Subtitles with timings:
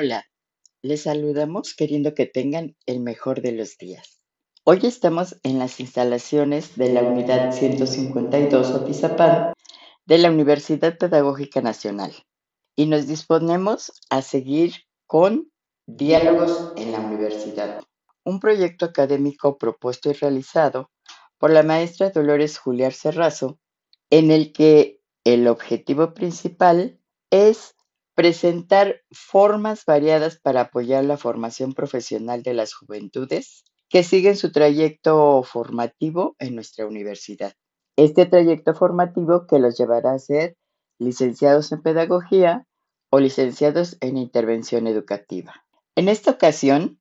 [0.00, 0.30] Hola,
[0.80, 4.20] les saludamos queriendo que tengan el mejor de los días.
[4.62, 9.54] Hoy estamos en las instalaciones de la Unidad 152 Otizapán
[10.06, 12.14] de la Universidad Pedagógica Nacional
[12.76, 14.74] y nos disponemos a seguir
[15.08, 15.50] con
[15.88, 17.82] Diálogos en la Universidad,
[18.22, 20.92] un proyecto académico propuesto y realizado
[21.38, 23.58] por la maestra Dolores Juliar Serrazo,
[24.10, 27.74] en el que el objetivo principal es
[28.18, 35.44] presentar formas variadas para apoyar la formación profesional de las juventudes que siguen su trayecto
[35.44, 37.52] formativo en nuestra universidad.
[37.94, 40.56] Este trayecto formativo que los llevará a ser
[40.98, 42.66] licenciados en pedagogía
[43.08, 45.54] o licenciados en intervención educativa.
[45.94, 47.00] En esta ocasión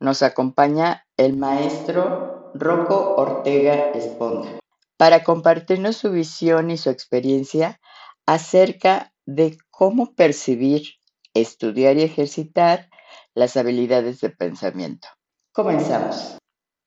[0.00, 4.58] nos acompaña el maestro Rocco Ortega Esponda
[4.96, 7.78] para compartirnos su visión y su experiencia
[8.26, 10.94] acerca de cómo percibir,
[11.34, 12.88] estudiar y ejercitar
[13.34, 15.06] las habilidades de pensamiento.
[15.52, 16.38] Comenzamos.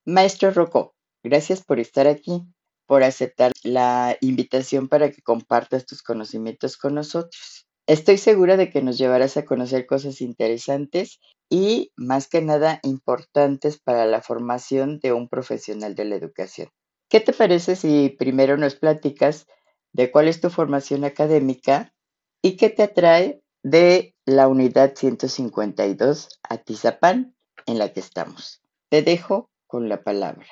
[0.05, 2.41] Maestro Rocco, gracias por estar aquí,
[2.87, 7.67] por aceptar la invitación para que compartas tus conocimientos con nosotros.
[7.85, 13.79] Estoy segura de que nos llevarás a conocer cosas interesantes y, más que nada, importantes
[13.79, 16.69] para la formación de un profesional de la educación.
[17.07, 19.45] ¿Qué te parece si primero nos platicas
[19.93, 21.93] de cuál es tu formación académica
[22.41, 28.61] ¿Y qué te atrae de la unidad 152 Atizapán en la que estamos?
[28.89, 30.47] Te dejo con la palabra.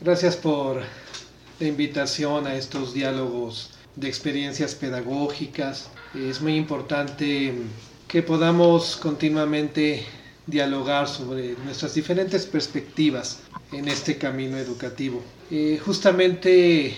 [0.00, 0.82] Gracias por
[1.60, 5.88] la invitación a estos diálogos de experiencias pedagógicas.
[6.14, 7.54] Es muy importante
[8.08, 10.04] que podamos continuamente
[10.46, 13.40] dialogar sobre nuestras diferentes perspectivas
[13.72, 15.22] en este camino educativo.
[15.50, 16.94] Eh, justamente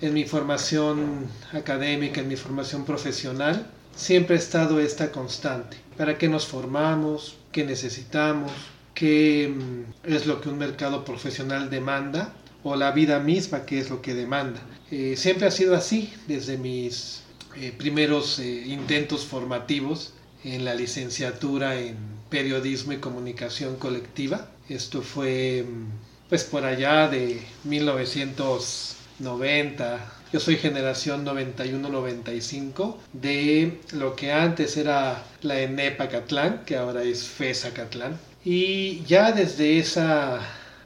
[0.00, 5.78] en mi formación académica, en mi formación profesional, siempre ha estado esta constante.
[5.96, 7.36] ¿Para qué nos formamos?
[7.52, 8.52] ¿Qué necesitamos?
[8.94, 12.34] ¿Qué mm, es lo que un mercado profesional demanda?
[12.62, 14.60] ¿O la vida misma qué es lo que demanda?
[14.90, 17.22] Eh, siempre ha sido así desde mis
[17.56, 20.12] eh, primeros eh, intentos formativos
[20.44, 21.96] en la licenciatura en
[22.28, 24.50] periodismo y comunicación colectiva.
[24.68, 30.12] Esto fue mm, pues por allá de 1900 90.
[30.32, 37.24] Yo soy generación 91-95 de lo que antes era la ENEP Catlán, que ahora es
[37.28, 38.18] FESA Catlán.
[38.44, 40.40] Y ya desde esa,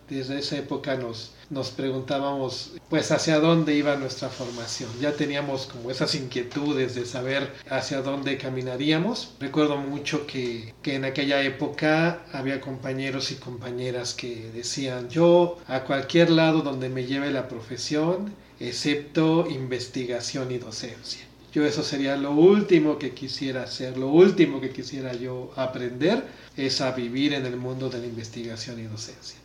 [0.08, 4.88] desde esa época nos, nos preguntábamos pues hacia dónde iba nuestra formación.
[5.00, 9.34] Ya teníamos como esas inquietudes de saber hacia dónde caminaríamos.
[9.40, 15.80] Recuerdo mucho que, que en aquella época había compañeros y compañeras que decían yo a
[15.80, 21.26] cualquier lado donde me lleve la profesión, excepto investigación y docencia.
[21.52, 26.22] Yo eso sería lo último que quisiera hacer, lo último que quisiera yo aprender
[26.56, 29.39] es a vivir en el mundo de la investigación y docencia.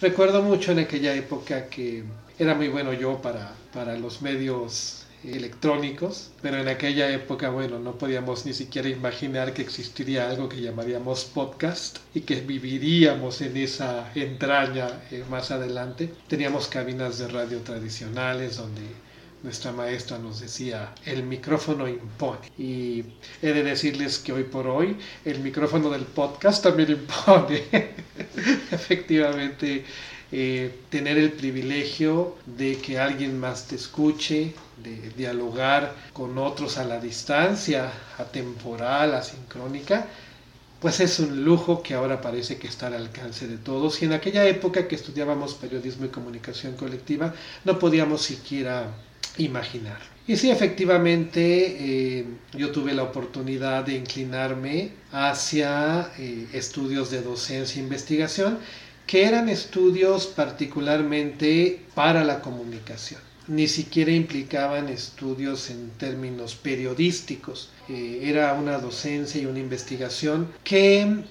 [0.00, 2.04] Recuerdo mucho en aquella época que
[2.38, 7.98] era muy bueno yo para, para los medios electrónicos, pero en aquella época, bueno, no
[7.98, 14.10] podíamos ni siquiera imaginar que existiría algo que llamaríamos podcast y que viviríamos en esa
[14.14, 16.10] entraña eh, más adelante.
[16.28, 18.80] Teníamos cabinas de radio tradicionales donde
[19.42, 22.50] nuestra maestra nos decía, el micrófono impone.
[22.58, 23.04] Y
[23.42, 27.64] he de decirles que hoy por hoy el micrófono del podcast también impone.
[28.70, 29.84] Efectivamente,
[30.32, 36.84] eh, tener el privilegio de que alguien más te escuche, de dialogar con otros a
[36.84, 40.06] la distancia, atemporal, asincrónica,
[40.80, 44.00] pues es un lujo que ahora parece que está al alcance de todos.
[44.00, 47.34] Y en aquella época que estudiábamos periodismo y comunicación colectiva,
[47.64, 48.90] no podíamos siquiera
[49.38, 49.98] imaginar.
[50.26, 51.40] Y sí, efectivamente,
[52.20, 58.58] eh, yo tuve la oportunidad de inclinarme hacia eh, estudios de docencia e investigación,
[59.08, 63.20] que eran estudios particularmente para la comunicación.
[63.48, 67.70] Ni siquiera implicaban estudios en términos periodísticos.
[67.88, 71.24] Eh, era una docencia y una investigación que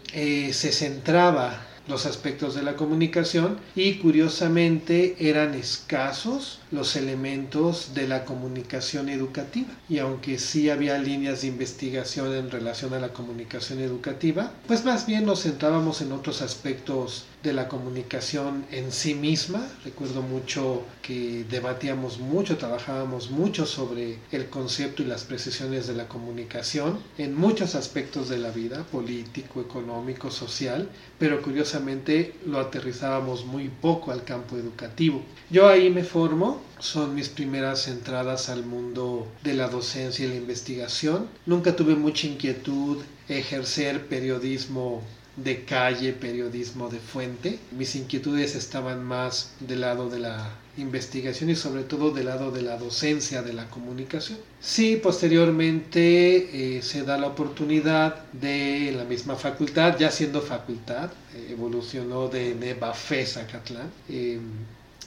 [0.52, 8.26] se centraba los aspectos de la comunicación y curiosamente eran escasos los elementos de la
[8.26, 9.70] comunicación educativa.
[9.90, 15.06] Y aunque sí había líneas de investigación en relación a la comunicación educativa pues más
[15.06, 19.68] bien nos centrábamos en otros aspectos de la comunicación en sí misma.
[19.84, 26.08] Recuerdo mucho que debatíamos mucho, trabajábamos mucho sobre el concepto y las precisiones de la
[26.08, 33.70] comunicación en muchos aspectos de la vida, político, económico, social, pero curiosamente lo aterrizábamos muy
[33.70, 35.22] poco al campo educativo.
[35.50, 40.36] Yo ahí me formo, son mis primeras entradas al mundo de la docencia y la
[40.36, 41.28] investigación.
[41.46, 42.98] Nunca tuve mucha inquietud
[43.28, 45.04] ejercer periodismo
[45.44, 47.60] de calle, periodismo de fuente.
[47.72, 52.62] Mis inquietudes estaban más del lado de la investigación y sobre todo del lado de
[52.62, 54.40] la docencia de la comunicación.
[54.62, 61.50] Sí, posteriormente eh, se da la oportunidad de la misma facultad, ya siendo facultad, eh,
[61.52, 63.90] evolucionó de Neva Zacatlán.
[64.10, 64.40] Eh,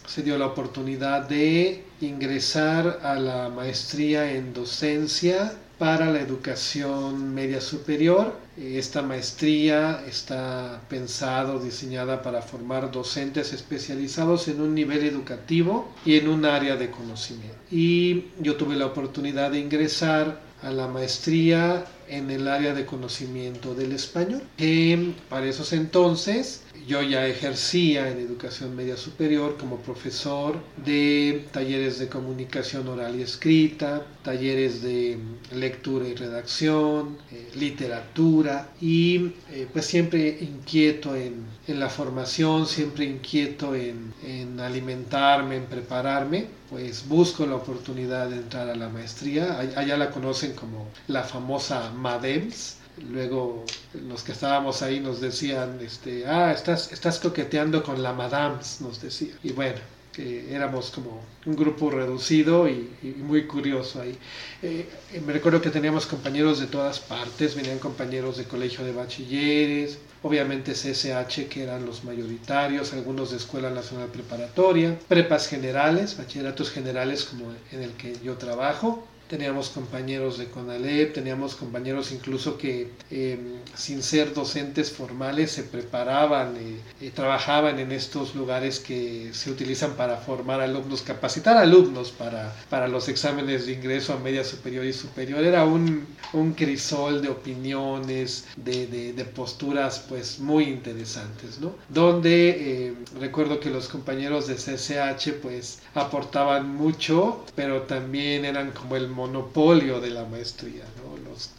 [0.06, 7.60] se dio la oportunidad de ingresar a la maestría en docencia para la educación media
[7.60, 8.34] superior.
[8.56, 16.28] Esta maestría está pensado, diseñada para formar docentes especializados en un nivel educativo y en
[16.28, 17.56] un área de conocimiento.
[17.70, 23.74] Y yo tuve la oportunidad de ingresar a la maestría en el área de conocimiento
[23.74, 30.56] del español, que para esos entonces yo ya ejercía en educación media superior como profesor
[30.84, 35.18] de talleres de comunicación oral y escrita, talleres de
[35.52, 43.04] lectura y redacción, eh, literatura y eh, pues siempre inquieto en, en, la formación, siempre
[43.04, 49.58] inquieto en, en alimentarme, en prepararme, pues busco la oportunidad de entrar a la maestría.
[49.58, 53.64] Allá la conocen como la famosa MADEMS Luego
[54.08, 59.00] los que estábamos ahí nos decían, este, ah, estás, estás coqueteando con la Madams, nos
[59.02, 59.34] decía.
[59.42, 59.80] Y bueno,
[60.12, 64.16] que éramos como un grupo reducido y, muy curioso ahí.
[64.62, 64.86] Eh,
[65.24, 70.72] me recuerdo que teníamos compañeros de todas partes, venían compañeros de colegio de bachilleres, obviamente
[70.72, 77.52] CSH que eran los mayoritarios, algunos de Escuela Nacional Preparatoria, prepas generales, bachilleratos generales como
[77.72, 84.02] en el que yo trabajo, teníamos compañeros de CONALEP, teníamos compañeros incluso que em, sin
[84.02, 86.54] ser docentes formales se preparaban
[87.00, 92.88] y, trabajaban en estos lugares que se utilizan para formar alumnos, capacitar alumnos para, para
[92.88, 95.42] los exámenes de ingreso a media superior y superior.
[95.42, 101.74] Era un, un crisol de opiniones, de, de, posturas pues muy interesantes, ¿no?
[101.88, 108.96] Donde em, recuerdo que los compañeros de CCH pues aportaban mucho, pero también eran como
[108.96, 110.84] el monopolio de la maestría.
[111.24, 111.50] Los,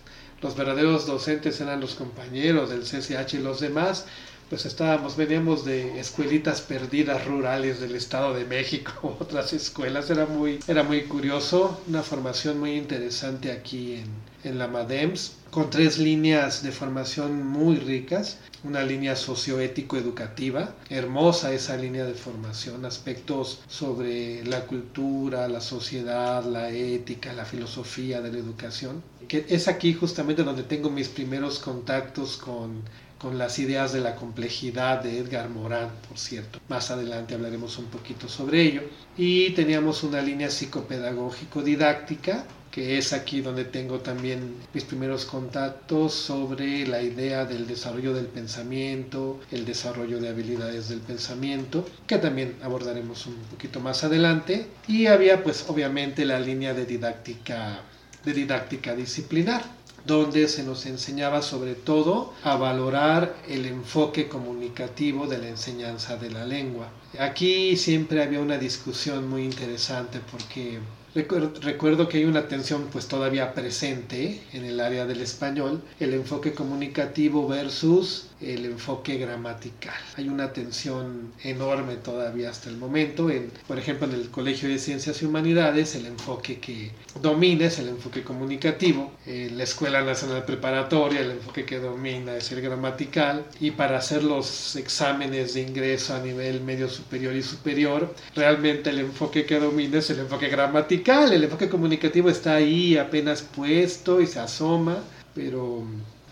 [0.41, 4.05] los verdaderos docentes eran los compañeros del CCH y los demás,
[4.53, 10.59] pues estábamos, veníamos de escuelitas perdidas rurales del Estado de México, otras escuelas, era muy,
[10.67, 14.05] era muy curioso, una formación muy interesante aquí en,
[14.43, 21.75] en la MADEMS, con tres líneas de formación muy ricas, una línea socioético-educativa, hermosa esa
[21.75, 28.37] línea de formación, aspectos sobre la cultura, la sociedad, la ética, la filosofía de la
[28.37, 32.83] educación, que es aquí justamente donde tengo mis primeros contactos con
[33.23, 36.59] con las ideas de la complejidad de Edgar Morán, por cierto.
[36.67, 38.81] Más adelante hablaremos un poquito sobre ello.
[39.15, 46.85] Y teníamos una línea psicopedagógico-didáctica, que es aquí donde tengo también mis primeros contactos sobre
[46.85, 53.25] la idea del desarrollo del pensamiento, el desarrollo de habilidades del pensamiento, que también abordaremos
[53.25, 54.67] un poquito más adelante.
[54.85, 57.83] Y había pues obviamente la línea de didáctica,
[58.25, 59.63] de didáctica disciplinar
[60.05, 66.31] donde se nos enseñaba sobre todo a valorar el enfoque comunicativo de la enseñanza de
[66.31, 66.89] la lengua.
[67.19, 70.79] Aquí siempre había una discusión muy interesante porque
[71.15, 76.53] Recuerdo que hay una tensión pues todavía presente en el área del español, el enfoque
[76.53, 79.95] comunicativo versus el enfoque gramatical.
[80.17, 83.29] Hay una tensión enorme todavía hasta el momento.
[83.29, 87.79] En, por ejemplo, en el Colegio de Ciencias y Humanidades, el enfoque que domina es
[87.79, 89.11] el enfoque comunicativo.
[89.25, 93.45] En la Escuela Nacional Preparatoria, el enfoque que domina es el gramatical.
[93.59, 98.99] Y para hacer los exámenes de ingreso a nivel medio superior y superior, realmente el
[98.99, 101.31] enfoque que domina es el enfoque gramatical.
[101.33, 104.97] El enfoque comunicativo está ahí apenas puesto y se asoma,
[105.33, 105.83] pero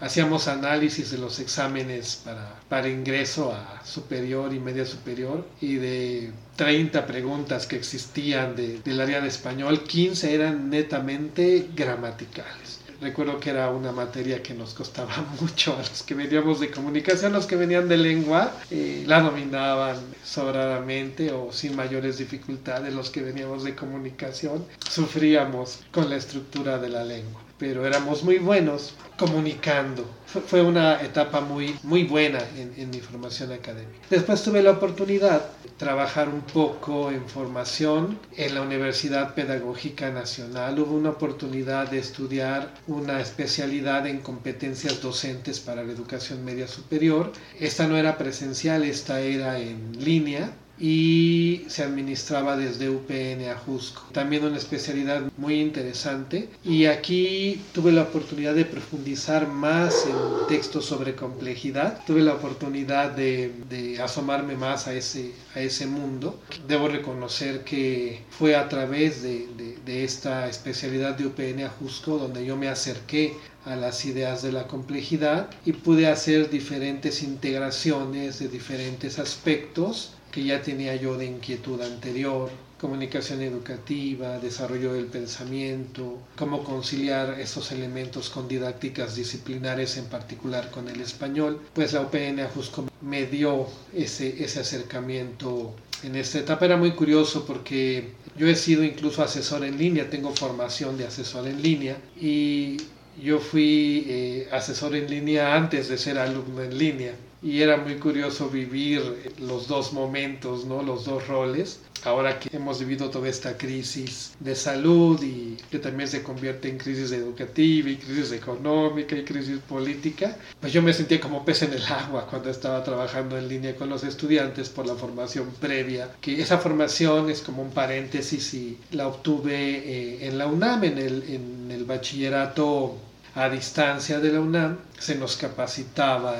[0.02, 6.32] hacíamos análisis de los exámenes para, para ingreso a superior y media superior y de
[6.56, 12.80] 30 preguntas que existían del área de español, 15 eran netamente gramaticales.
[13.00, 17.34] recuerdo que era una materia que nos costaba mucho a los que veníamos de comunicación,
[17.34, 23.22] los que venían de lengua, eh, la dominaban sobradamente o sin mayores dificultades, los que
[23.22, 30.04] veníamos de comunicación sufríamos con la estructura de la lengua pero éramos muy buenos comunicando.
[30.26, 34.00] Fue una etapa muy, muy buena en, mi formación académica.
[34.10, 40.80] Después tuve la oportunidad de trabajar un poco en formación en la Universidad Pedagógica Nacional.
[40.80, 47.32] Hubo una oportunidad de estudiar una especialidad en competencias docentes para la educación media superior.
[47.60, 50.52] Esta no era presencial, esta era en línea
[50.82, 54.08] y se administraba desde UPN a Jusco.
[54.14, 60.86] También una especialidad muy interesante y aquí tuve la oportunidad de profundizar más en textos
[60.86, 66.40] sobre complejidad, tuve la oportunidad de, de asomarme más a ese, a ese mundo.
[66.68, 72.18] Debo reconocer que fue a través de, de, de esta especialidad de UPN a Jusco
[72.18, 73.36] donde yo me acerqué
[73.66, 80.44] a las ideas de la complejidad y pude hacer diferentes integraciones de diferentes aspectos que
[80.44, 88.30] ya tenía yo de inquietud anterior, comunicación educativa, desarrollo del pensamiento, cómo conciliar esos elementos
[88.30, 94.44] con didácticas disciplinares, en particular con el español, pues la UPN Ajusco me dio ese,
[94.44, 96.66] ese acercamiento en esta etapa.
[96.66, 101.48] Era muy curioso porque yo he sido incluso asesor en línea, tengo formación de asesor
[101.48, 102.78] en línea y
[103.22, 107.96] yo fui eh, asesor en línea antes de ser alumno en línea y era muy
[107.96, 110.84] curioso vivir los dos momentos, ¿no?
[110.84, 111.80] Los dos roles.
[112.04, 116.80] Ahora que hemos vivido toda esta crisis de salud y que también se convierte en
[116.80, 121.74] crisis educativa y crisis económica y crisis política, pues yo me sentía como pez en
[121.74, 126.42] el agua cuando estaba trabajando en línea con los estudiantes por la formación previa, que
[126.42, 131.24] esa formación es como un paréntesis y la obtuve eh, en la UNAM, en el,
[131.24, 132.98] en el bachillerato
[133.36, 136.36] a distancia de la UNAM, se nos capacitaba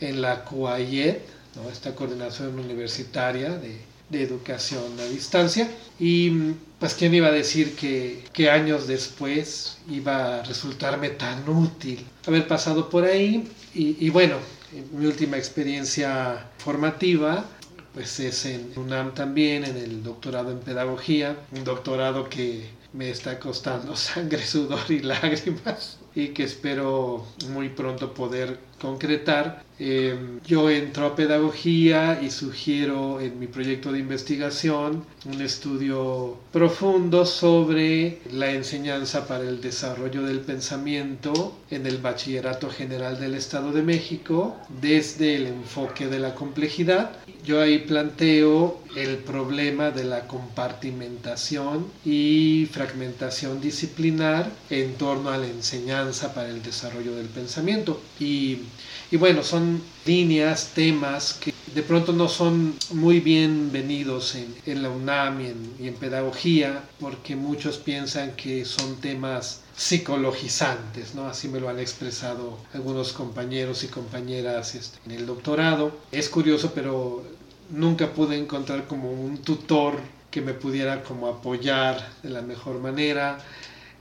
[0.00, 1.16] en, la CUAIED,
[1.56, 1.70] ¿no?
[1.70, 3.78] esta coordinación universitaria de,
[4.10, 10.40] de, educación a distancia, y pues quién iba a decir que, que, años después iba
[10.40, 14.36] a resultarme tan útil haber pasado por ahí, y, y bueno,
[14.92, 17.44] mi última experiencia formativa
[17.94, 23.38] pues es en UNAM también, en el doctorado en pedagogía, un doctorado que me está
[23.38, 29.64] costando sangre, sudor y lágrimas y que espero muy pronto poder concretar.
[29.78, 30.14] Eh,
[30.46, 38.20] yo entro a pedagogía y sugiero en mi proyecto de investigación un estudio profundo sobre
[38.30, 44.54] la enseñanza para el desarrollo del pensamiento en el Bachillerato General del Estado de México
[44.80, 47.10] desde el enfoque de la complejidad.
[47.44, 55.46] Yo ahí planteo el problema de la compartimentación y fragmentación disciplinar en torno a la
[55.46, 58.00] enseñanza para el desarrollo del pensamiento.
[58.20, 58.60] Y
[59.10, 64.90] y bueno, son líneas, temas que de pronto no son muy bienvenidos en, en la
[64.90, 71.26] UNAM y en, pedagogía, porque muchos piensan que son temas psicologizantes, ¿no?
[71.26, 75.96] Así me lo han expresado algunos compañeros y compañeras este, en el doctorado.
[76.12, 77.24] Es curioso, pero
[77.70, 79.98] nunca pude encontrar como un tutor
[80.30, 83.38] que me pudiera como apoyar de la mejor manera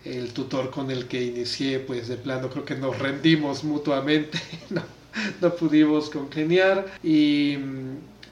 [0.05, 4.83] el tutor con el que inicié, pues de plano creo que nos rendimos mutuamente, no,
[5.41, 7.57] no pudimos congeniar y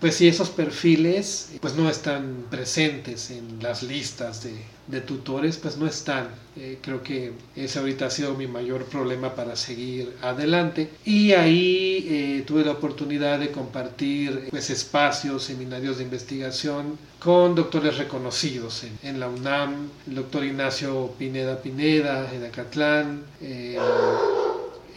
[0.01, 4.55] pues si esos perfiles pues no están presentes en las listas de,
[4.87, 6.27] de tutores, pues no están.
[6.57, 10.89] Eh, creo que ese ahorita ha sido mi mayor problema para seguir adelante.
[11.05, 17.97] Y ahí eh, tuve la oportunidad de compartir pues, espacios, seminarios de investigación con doctores
[17.97, 23.77] reconocidos en, la UNAM, el doctor Ignacio Pineda Pineda en Acatlán eh,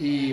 [0.01, 0.33] y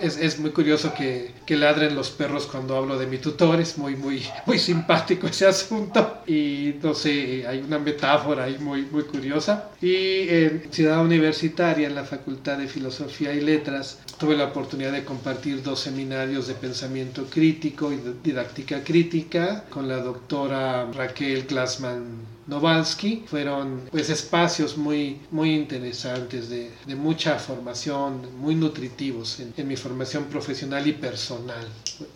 [0.00, 3.78] es, es, muy curioso que, que, ladren los perros cuando hablo de mi tutor, es
[3.78, 6.22] muy, muy, muy simpático ese asunto.
[6.26, 9.70] Y no sé, hay una metáfora ahí muy, muy curiosa.
[9.80, 15.04] Y en Ciudad Universitaria, en la Facultad de Filosofía y Letras, tuve la oportunidad de
[15.04, 23.24] compartir dos seminarios de pensamiento crítico y didáctica crítica con la doctora Raquel Glassman Novalsky
[23.26, 29.76] fueron pues espacios muy, muy interesantes de, de mucha formación, muy nutritivos en, en, mi
[29.76, 31.68] formación profesional y personal,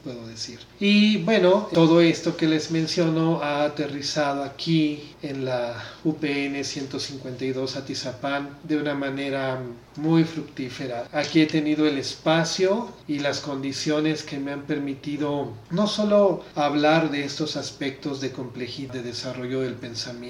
[0.03, 0.59] puedo decir.
[0.81, 8.59] Y bueno, todo esto que les menciono ha aterrizado aquí en la UPN 152 Atizapán
[8.63, 9.61] de una manera
[9.97, 11.09] muy fructífera.
[11.13, 17.11] Aquí he tenido el espacio y las condiciones que me han permitido no solo hablar
[17.11, 20.22] de estos aspectos de complejidad, de desarrollo del pensamiento,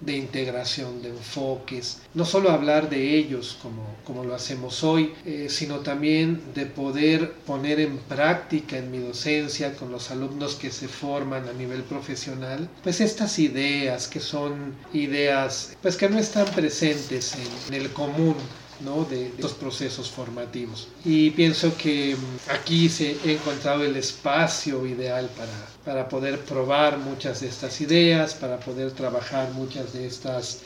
[0.00, 5.46] de integración de enfoques, no solo hablar de ellos como, como lo hacemos hoy, eh,
[5.48, 10.88] sino también de poder poner en práctica en mi docencia con los alumnos que se
[10.88, 17.36] forman a nivel profesional, pues estas ideas que son ideas pues que no están presentes
[17.68, 18.36] en el común
[18.80, 20.88] de estos procesos formativos.
[21.04, 25.52] Y pienso que mm, aquí se ha encontrado el espacio ideal para,
[25.84, 30.60] para poder probar muchas de estas ideas, para poder trabajar muchas de, estas,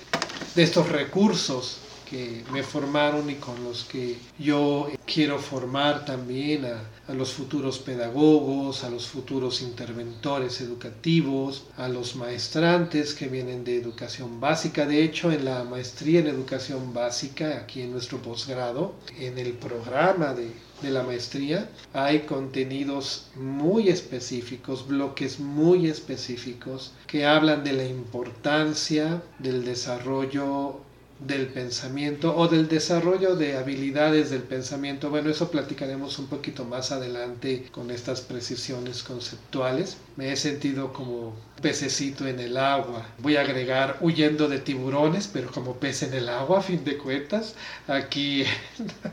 [0.54, 1.78] de estos recursos
[2.14, 8.85] que me formaron y con los que yo quiero formar también a, los futuros pedagogos,
[8.85, 14.87] a los futuros interventores educativos, a los maestrantes que vienen de educación básica.
[14.87, 20.35] De hecho, en la maestría en educación básica, aquí en nuestro posgrado, en el programa
[20.35, 20.52] de,
[20.83, 29.21] de la maestría, hay contenidos muy específicos, bloques muy específicos que hablan de la importancia
[29.40, 30.84] del desarrollo
[31.21, 35.11] del pensamiento o del desarrollo de habilidades del pensamiento.
[35.11, 39.97] Bueno, eso platicaremos un poquito más adelante con estas precisiones conceptuales.
[40.16, 43.06] Me he sentido como pececito en el agua.
[43.18, 46.99] Voy a agregar huyendo de tiburones, pero como pez en el agua, a fin de
[46.99, 47.54] cuentas,
[47.87, 48.44] aquí,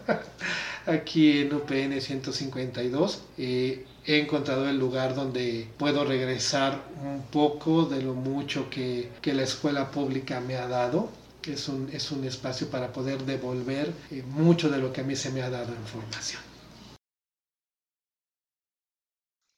[0.86, 3.22] aquí en UPN 152.
[3.38, 9.44] he encontrado el lugar donde puedo regresar un poco de lo mucho que, que la
[9.44, 14.70] escuela pública me ha dado es un, es un espacio para poder devolver eh, mucho
[14.70, 16.42] de lo que a mí se me ha dado en formación.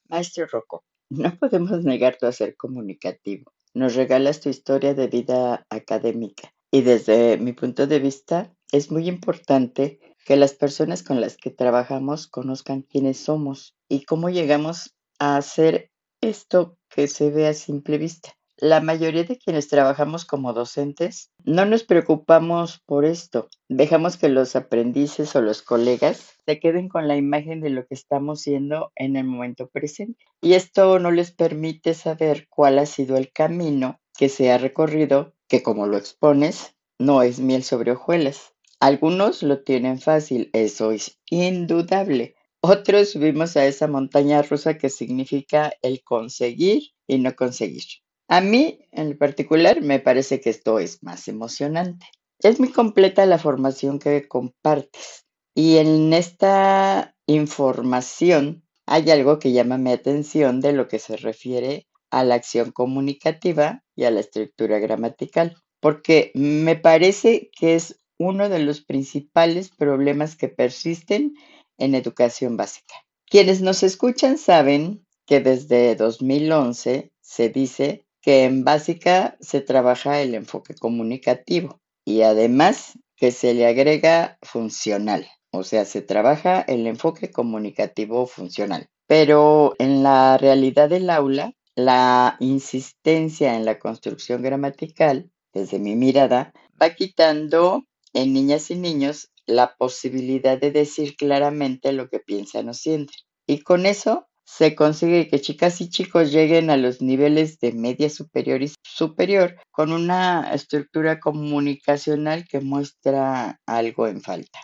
[0.10, 3.52] Maestro Rocco, no podemos negar tu hacer comunicativo.
[3.74, 9.08] Nos regalas tu historia de vida académica y desde mi punto de vista es muy
[9.08, 15.38] importante que las personas con las que trabajamos conozcan quiénes somos y cómo llegamos a
[15.38, 18.34] hacer esto que se ve a simple vista.
[18.66, 23.50] La mayoría de quienes trabajamos como docentes no nos preocupamos por esto.
[23.68, 27.94] Dejamos que los aprendices o los colegas se queden con la imagen de lo que
[27.94, 30.24] estamos siendo en el momento presente.
[30.42, 35.34] Y esto no les permite saber cuál ha sido el camino que se ha recorrido,
[35.50, 38.54] que como lo expones, no es miel sobre hojuelas.
[38.80, 42.36] Algunos lo tienen fácil, eso es indudable.
[42.62, 47.84] Otros subimos a esa montaña rusa que significa el conseguir y no conseguir.
[48.28, 52.06] A mí, en particular, me parece que esto es más emocionante.
[52.40, 55.24] Es muy completa la formación que compartes
[55.56, 61.88] y en esta información hay algo que llama mi atención de lo que se refiere
[62.10, 68.50] a la acción comunicativa y a la estructura gramatical, porque me parece que es uno
[68.50, 71.34] de los principales problemas que persisten
[71.78, 72.96] en educación básica.
[73.26, 80.34] Quienes nos escuchan saben que desde 2011 se dice que en básica se trabaja el
[80.34, 87.32] enfoque comunicativo y además que se le agrega funcional, o sea, se trabaja el enfoque
[87.32, 88.88] comunicativo funcional.
[89.08, 96.54] Pero en la realidad del aula, la insistencia en la construcción gramatical, desde mi mirada,
[96.82, 97.84] va quitando
[98.14, 103.18] en niñas y niños la posibilidad de decir claramente lo que piensan o sienten.
[103.46, 108.10] Y con eso se consigue que chicas y chicos lleguen a los niveles de media
[108.10, 114.60] superior y superior con una estructura comunicacional que muestra algo en falta.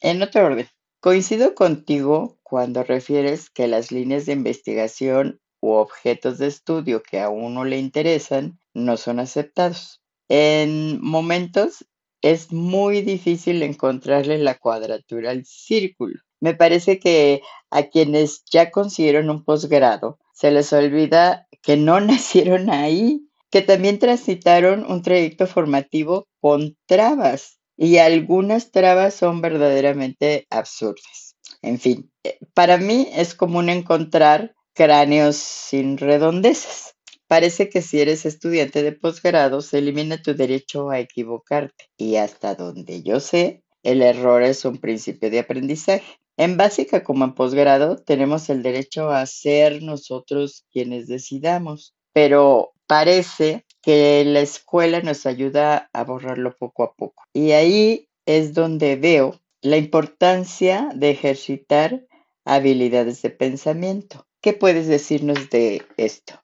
[0.00, 0.68] En otro orden,
[1.00, 7.30] coincido contigo cuando refieres que las líneas de investigación u objetos de estudio que a
[7.30, 10.02] uno le interesan no son aceptados.
[10.28, 11.86] En momentos
[12.20, 16.20] es muy difícil encontrarle la cuadratura al círculo.
[16.44, 22.68] Me parece que a quienes ya consiguieron un posgrado se les olvida que no nacieron
[22.68, 31.34] ahí, que también transitaron un trayecto formativo con trabas y algunas trabas son verdaderamente absurdas.
[31.62, 36.94] En fin, eh, para mí es común encontrar cráneos sin redondezas.
[37.26, 42.54] Parece que si eres estudiante de posgrado se elimina tu derecho a equivocarte y hasta
[42.54, 46.18] donde yo sé, el error es un principio de aprendizaje.
[46.36, 53.64] En básica como en posgrado tenemos el derecho a ser nosotros quienes decidamos, pero parece
[53.82, 57.24] que la escuela nos ayuda a borrarlo poco a poco.
[57.32, 62.06] Y ahí es donde veo la importancia de ejercitar
[62.44, 64.26] habilidades de pensamiento.
[64.40, 66.43] ¿Qué puedes decirnos de esto?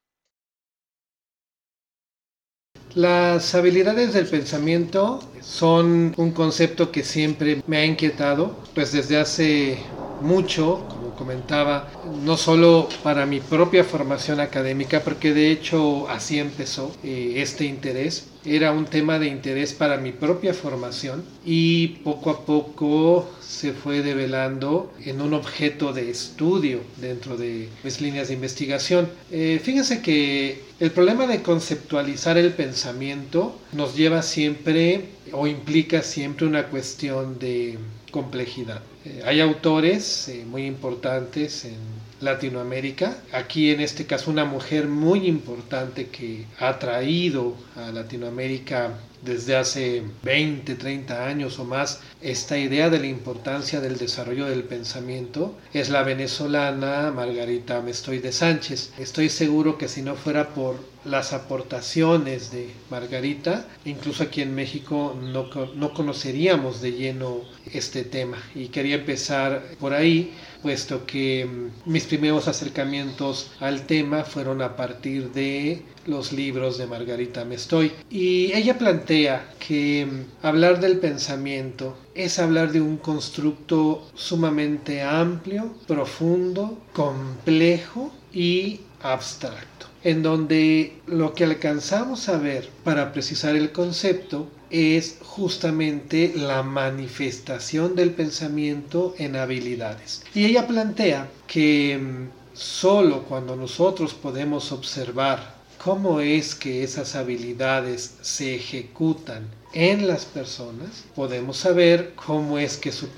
[2.94, 9.78] Las habilidades del pensamiento son un concepto que siempre me ha inquietado, pues desde hace
[10.20, 11.88] mucho, como comentaba,
[12.24, 18.26] no solo para mi propia formación académica, porque de hecho así empezó eh, este interés,
[18.44, 24.02] era un tema de interés para mi propia formación y poco a poco se fue
[24.02, 29.08] develando en un objeto de estudio dentro de mis líneas de investigación.
[29.30, 36.46] Eh, fíjense que el problema de conceptualizar el pensamiento nos lleva siempre o implica siempre
[36.46, 37.78] una cuestión de
[38.10, 38.82] complejidad.
[39.04, 43.16] Eh, hay autores eh, muy importantes en Latinoamérica.
[43.32, 48.90] Aquí en este caso una mujer muy importante que ha traído a Latinoamérica
[49.22, 54.64] desde hace 20, 30 años o más esta idea de la importancia del desarrollo del
[54.64, 58.92] pensamiento es la venezolana Margarita Mestoy de Sánchez.
[58.98, 65.16] Estoy seguro que si no fuera por las aportaciones de Margarita, incluso aquí en México
[65.18, 67.40] no, no conoceríamos de lleno
[67.72, 68.36] este tema.
[68.54, 74.76] Y quería empezar por ahí puesto que mm, mis primeros acercamientos al tema fueron a
[74.76, 77.92] partir de los libros de Margarita Mestoy.
[78.10, 85.74] Y ella plantea que mm, hablar del pensamiento es hablar de un constructo sumamente amplio,
[85.86, 94.48] profundo, complejo y abstracto, en donde lo que alcanzamos a ver para precisar el concepto
[94.70, 100.22] es justamente la manifestación del pensamiento en habilidades.
[100.34, 108.16] Y ella plantea que mm, solo cuando nosotros podemos observar cómo es que esas habilidades
[108.20, 113.08] se ejecutan en las personas, podemos saber cómo es que su,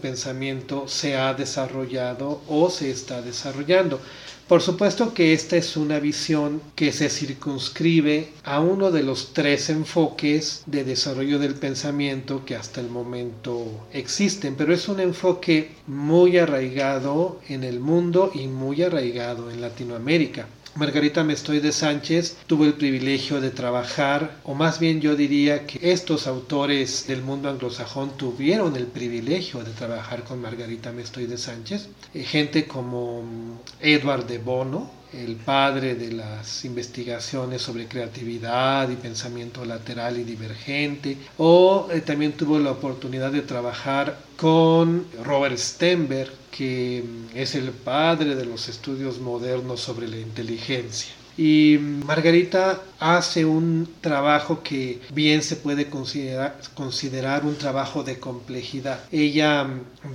[0.00, 4.00] pensamiento se ha desarrollado o se está desarrollando.
[4.48, 9.68] Por supuesto que esta es una visión que se circunscribe a uno de los tres
[9.68, 16.38] enfoques de desarrollo del pensamiento que hasta el momento existen, pero es un enfoque muy
[16.38, 20.48] arraigado en el mundo y muy arraigado en Latinoamérica.
[20.78, 25.90] Margarita Mestoy de Sánchez tuvo el privilegio de trabajar, o más bien yo diría que
[25.90, 31.88] estos autores del mundo anglosajón tuvieron el privilegio de trabajar con Margarita Mestoy de Sánchez.
[32.14, 38.96] Eh, gente como mm, Edward de Bono, el padre de las investigaciones sobre creatividad y
[38.96, 46.30] pensamiento lateral y divergente, o eh, también tuvo la oportunidad de trabajar con Robert Stenberg,
[46.50, 51.17] que mm, es el padre de los estudios modernos sobre la inteligencia.
[51.38, 58.98] Y Margarita hace un trabajo que bien se puede considerar, un trabajo de complejidad.
[59.12, 59.64] Ella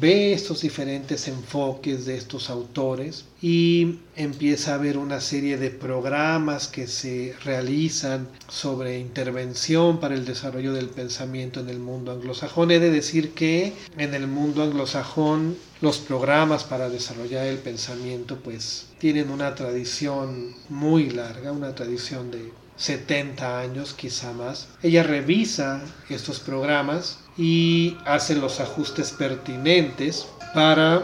[0.02, 6.68] ve estos diferentes enfoques de estos autores y empieza a ver una serie de programas
[6.68, 12.72] que se realizan sobre intervención para el desarrollo del pensamiento en el mundo anglosajón.
[12.72, 18.86] He de decir que en el mundo anglosajón los programas para desarrollar el pensamiento pues
[19.00, 24.70] tienen una tradición muy larga, una tradición de 70 años, quizá más.
[24.82, 31.04] Ella revisa estos programas y hace los ajustes pertinentes para...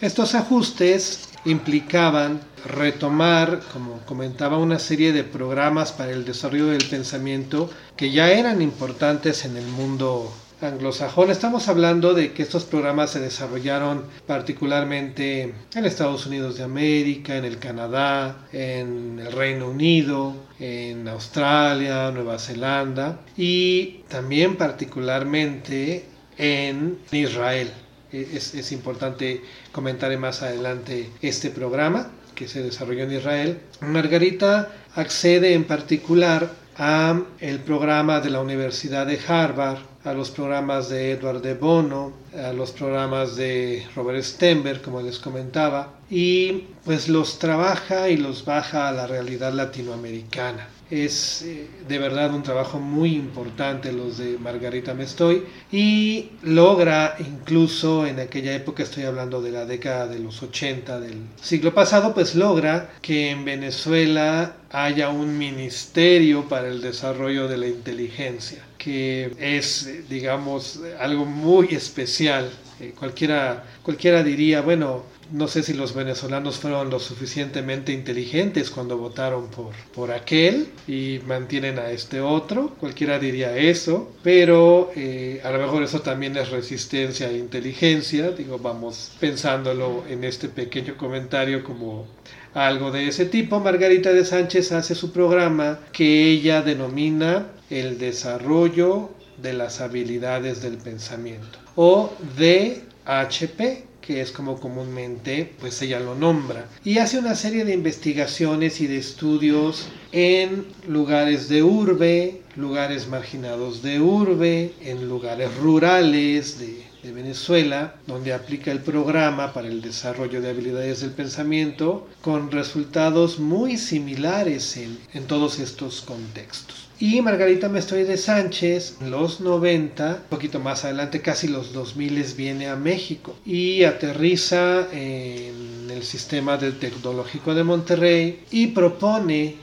[0.00, 7.68] Estos ajustes implicaban retomar, como comentaba, una serie de programas para el desarrollo del pensamiento
[7.96, 11.30] que ya eran importantes en el mundo anglosajón.
[11.30, 17.44] Estamos hablando de que estos programas se desarrollaron particularmente en Estados Unidos de América, en
[17.44, 26.04] el Canadá, en el Reino Unido, en Australia, Nueva Zelanda y también particularmente
[26.36, 27.70] en Israel.
[28.10, 33.58] Es, es importante comentar más adelante este programa que se desarrolló en Israel.
[33.80, 40.88] Margarita accede en particular a el programa de la Universidad de Harvard a los programas
[40.88, 47.08] de Edward de Bono, a los programas de Robert Stenberg, como les comentaba, y pues
[47.08, 50.68] los trabaja y los baja a la realidad latinoamericana.
[50.90, 58.06] Es eh, de verdad un trabajo muy importante los de Margarita Mestoy y logra incluso
[58.06, 62.34] en aquella época, estoy hablando de la década de los 80 del siglo pasado, pues
[62.34, 70.08] logra que en Venezuela haya un ministerio para el desarrollo de la inteligencia, que es,
[70.08, 72.50] digamos, algo muy especial.
[72.80, 78.96] Eh, cualquiera, cualquiera diría, bueno, no sé si los venezolanos fueron lo suficientemente inteligentes cuando
[78.96, 82.70] votaron por, por aquel y mantienen a este otro.
[82.80, 88.30] Cualquiera diría eso, pero eh, a lo mejor eso también es resistencia e inteligencia.
[88.30, 92.06] Digo, vamos pensándolo en este pequeño comentario como
[92.54, 93.60] algo de ese tipo.
[93.60, 100.78] Margarita de Sánchez hace su programa que ella denomina el desarrollo de las habilidades del
[100.78, 106.66] pensamiento o DHP que es como comúnmente pues ella lo nombra.
[106.82, 113.82] Y hace una serie de investigaciones y de estudios en lugares de urbe, lugares marginados
[113.82, 120.48] de urbe, en lugares rurales de Venezuela, donde aplica el programa para el desarrollo de
[120.48, 126.87] habilidades del pensamiento con resultados muy similares en, en todos estos contextos.
[127.00, 132.66] Y Margarita Mestoy de Sánchez, los 90, un poquito más adelante, casi los 2000, viene
[132.66, 139.54] a México y aterriza en el sistema Tecnológico de Monterrey y propone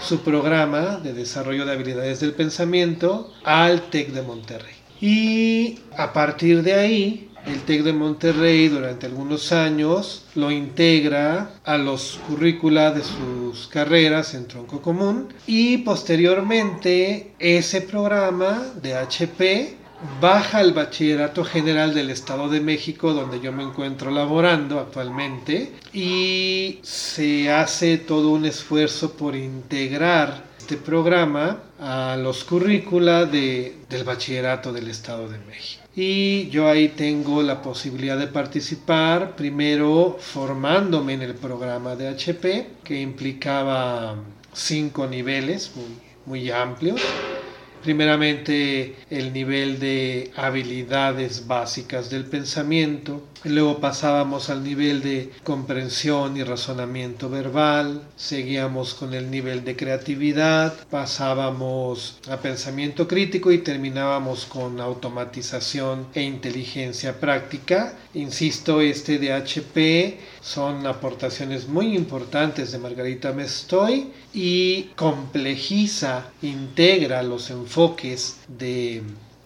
[0.00, 4.74] su programa de desarrollo de habilidades del pensamiento al TEC de Monterrey.
[5.00, 11.76] Y a partir de ahí, el TEC de Monterrey durante algunos años lo integra a
[11.76, 19.80] los currícula de sus carreras en tronco común y posteriormente ese programa de HP
[20.20, 26.78] baja al Bachillerato General del Estado de México, donde yo me encuentro laborando actualmente, y
[26.82, 34.72] se hace todo un esfuerzo por integrar este programa a los currícula de, del bachillerato
[34.72, 35.82] del Estado de México.
[35.96, 42.68] Y yo ahí tengo la posibilidad de participar, primero formándome en el programa de HP,
[42.84, 44.14] que implicaba
[44.52, 45.88] cinco niveles muy,
[46.26, 47.00] muy amplios
[47.82, 56.42] primeramente el nivel de habilidades básicas del pensamiento, luego pasábamos al nivel de comprensión y
[56.42, 64.80] razonamiento verbal, seguíamos con el nivel de creatividad, pasábamos a pensamiento crítico y terminábamos con
[64.80, 67.94] automatización e inteligencia práctica.
[68.14, 77.50] Insisto, este de HP son aportaciones muy importantes de Margarita Mestoy y complejiza, integra los
[77.50, 79.02] enfoques de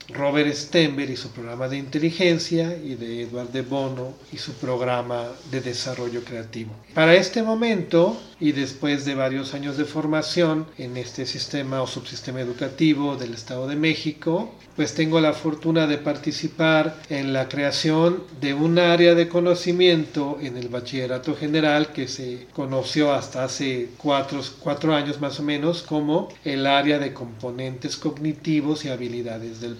[0.08, 5.28] Robert Stenberg y su programa de inteligencia y de Edward de Bono y su programa
[5.50, 6.72] de desarrollo creativo.
[6.94, 12.40] Para este momento y después de varios años de formación en este sistema o subsistema
[12.40, 18.54] educativo del Estado de México, pues tengo la fortuna de participar en la creación de
[18.54, 24.94] un área de conocimiento en el bachillerato general que se conoció hasta hace cuatro, cuatro
[24.94, 29.76] años más o menos como el área de componentes cognitivos y habilidades del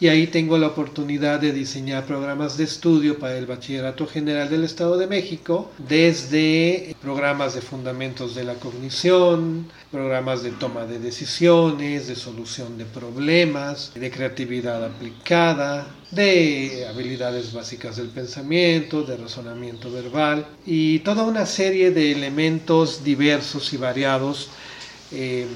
[0.00, 4.64] y ahí tengo la oportunidad de diseñar programas de estudio para el Bachillerato General del
[4.64, 12.08] Estado de México, desde programas de fundamentos de la cognición, programas de toma de decisiones,
[12.08, 20.46] de solución de problemas, de creatividad aplicada, de habilidades básicas del pensamiento, de razonamiento verbal
[20.66, 24.50] y toda una serie de elementos diversos y variados
[25.10, 25.46] eh,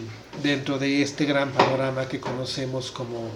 [0.43, 3.31] dentro de este gran panorama que conocemos como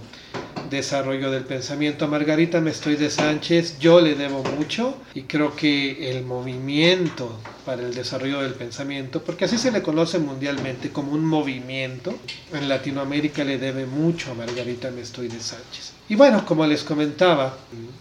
[0.63, 2.09] desarrollo del pensamiento.
[2.09, 7.95] Margarita Mestoy de Sánchez yo le debo mucho y creo que el movimiento para el
[7.95, 12.19] desarrollo del pensamiento, porque así se le conoce mundialmente como un movimiento,
[12.53, 15.93] en Latinoamérica le debe mucho a Margarita Mestoy de Sánchez.
[16.09, 17.57] Y bueno, como les comentaba,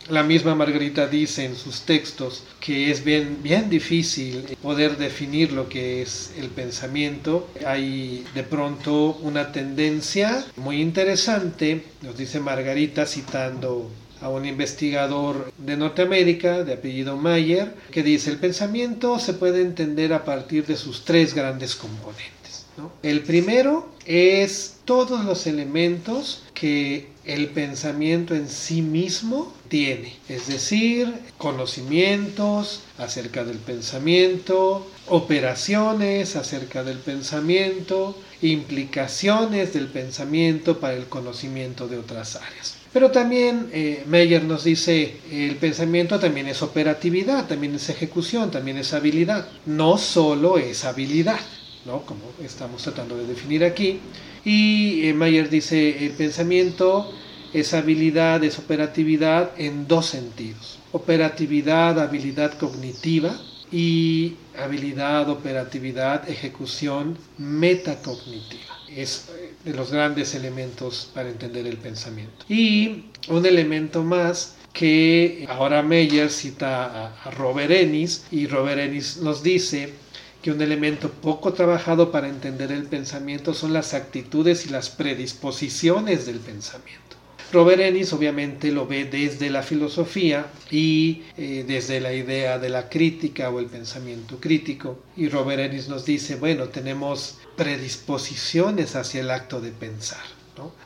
[0.09, 5.69] la misma Margarita dice en sus textos que es bien, bien difícil poder definir lo
[5.69, 7.47] que es el pensamiento.
[7.63, 15.77] Hay de pronto una tendencia muy interesante, nos dice Margarita citando a un investigador de
[15.77, 21.05] Norteamérica de apellido Mayer, que dice el pensamiento se puede entender a partir de sus
[21.05, 22.65] tres grandes componentes.
[23.03, 31.13] El primero es todos los elementos que el pensamiento en sí mismo tiene, es decir,
[31.37, 41.97] conocimientos acerca del pensamiento, operaciones acerca del pensamiento, implicaciones del pensamiento para el conocimiento de
[41.97, 42.78] otras áreas.
[42.91, 48.77] Pero también eh, Meyer nos dice, el pensamiento también es operatividad, también es ejecución, también
[48.77, 49.47] es habilidad.
[49.67, 51.39] No solo es habilidad,
[51.85, 52.01] ¿no?
[52.01, 53.99] como estamos tratando de definir aquí,
[54.43, 57.13] y eh, Mayer dice, el pensamiento
[57.53, 60.79] es habilidad, es operatividad en dos sentidos.
[60.91, 63.39] Operatividad, habilidad cognitiva
[63.71, 68.77] y habilidad, operatividad, ejecución metacognitiva.
[68.87, 72.45] Es eh, los grandes elementos para entender el pensamiento.
[72.47, 79.43] Y un elemento más que ahora Meyer cita a, Robert Ennis y Robert Ennis nos
[79.43, 79.93] dice
[80.41, 86.25] que un elemento poco trabajado para entender el pensamiento son las actitudes y las predisposiciones
[86.25, 87.08] del pensamiento.
[87.51, 92.89] Robert Ennis obviamente lo ve desde la filosofía y eh, desde la idea de la
[92.89, 94.99] crítica o el pensamiento crítico.
[95.17, 100.39] Y Robert Ennis nos dice, bueno, tenemos predisposiciones hacia el acto de pensar.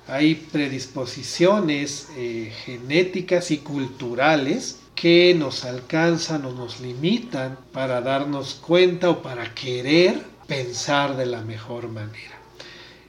[0.08, 9.10] Hay predisposiciones eh, genéticas y culturales que nos alcanzan o nos limitan para darnos cuenta
[9.10, 12.43] o para querer pensar de la mejor manera.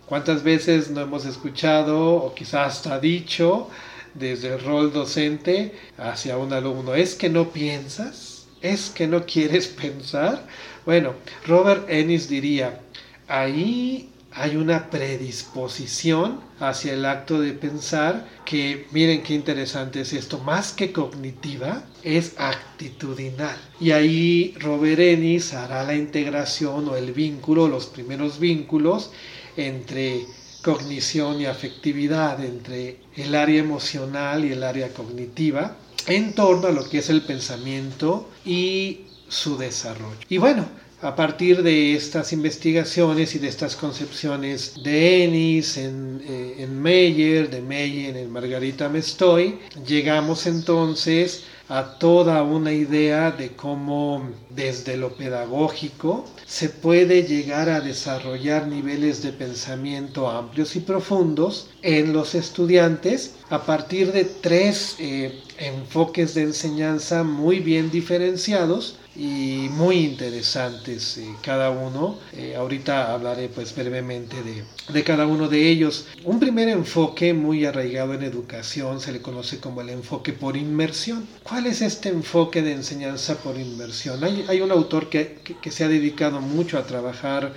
[0.07, 3.69] ¿Cuántas veces no hemos escuchado o quizás hasta dicho
[4.13, 9.67] desde el rol docente hacia un alumno, es que no piensas, es que no quieres
[9.69, 10.47] pensar?
[10.85, 11.15] Bueno,
[11.47, 12.81] Robert Ennis diría,
[13.29, 20.39] ahí hay una predisposición hacia el acto de pensar que, miren qué interesante es esto,
[20.39, 23.57] más que cognitiva, es actitudinal.
[23.81, 29.13] Y ahí Robert Ennis hará la integración o el vínculo, los primeros vínculos
[29.57, 30.27] entre
[30.63, 36.89] cognición y afectividad, entre el área emocional y el área cognitiva, en torno a lo
[36.89, 40.17] que es el pensamiento y su desarrollo.
[40.29, 40.67] Y bueno,
[41.03, 47.51] a partir de estas investigaciones y de estas concepciones de Ennis en, eh, en Meyer,
[47.51, 55.17] de Meyer en Margarita Mestoy, llegamos entonces a toda una idea de cómo desde lo
[55.17, 63.35] pedagógico se puede llegar a desarrollar niveles de pensamiento amplios y profundos en los estudiantes
[63.51, 71.29] a partir de tres eh, enfoques de enseñanza muy bien diferenciados y muy interesantes eh,
[71.43, 72.19] cada uno.
[72.33, 76.07] Eh, ahorita hablaré pues brevemente de, de, cada uno de ellos.
[76.25, 81.27] Un primer enfoque muy arraigado en educación se le conoce como el enfoque por inmersión.
[81.43, 84.23] ¿Cuál es este enfoque de enseñanza por inmersión?
[84.25, 87.53] Hay, hay un autor que, que, que se ha dedicado mucho a trabajar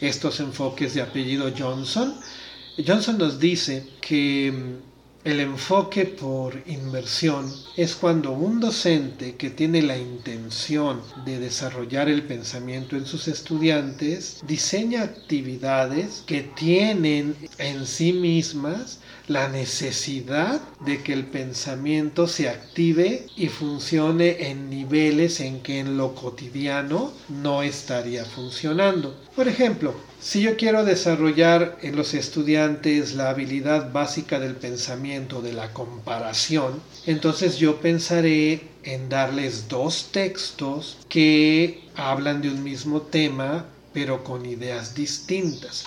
[0.00, 2.14] estos enfoques de apellido Johnson.
[2.86, 4.80] Johnson nos dice que
[5.24, 12.24] el enfoque por inversión es cuando un docente que tiene la intención de desarrollar el
[12.24, 21.12] pensamiento en sus estudiantes diseña actividades que tienen en sí mismas la necesidad de que
[21.12, 28.24] el pensamiento se active y funcione en niveles en que en lo cotidiano no estaría
[28.24, 29.16] funcionando.
[29.36, 35.52] Por ejemplo, si yo quiero desarrollar en los estudiantes la habilidad básica del pensamiento, de
[35.52, 43.66] la comparación, entonces yo pensaré en darles dos textos que hablan de un mismo tema,
[43.92, 45.84] pero con ideas distintas.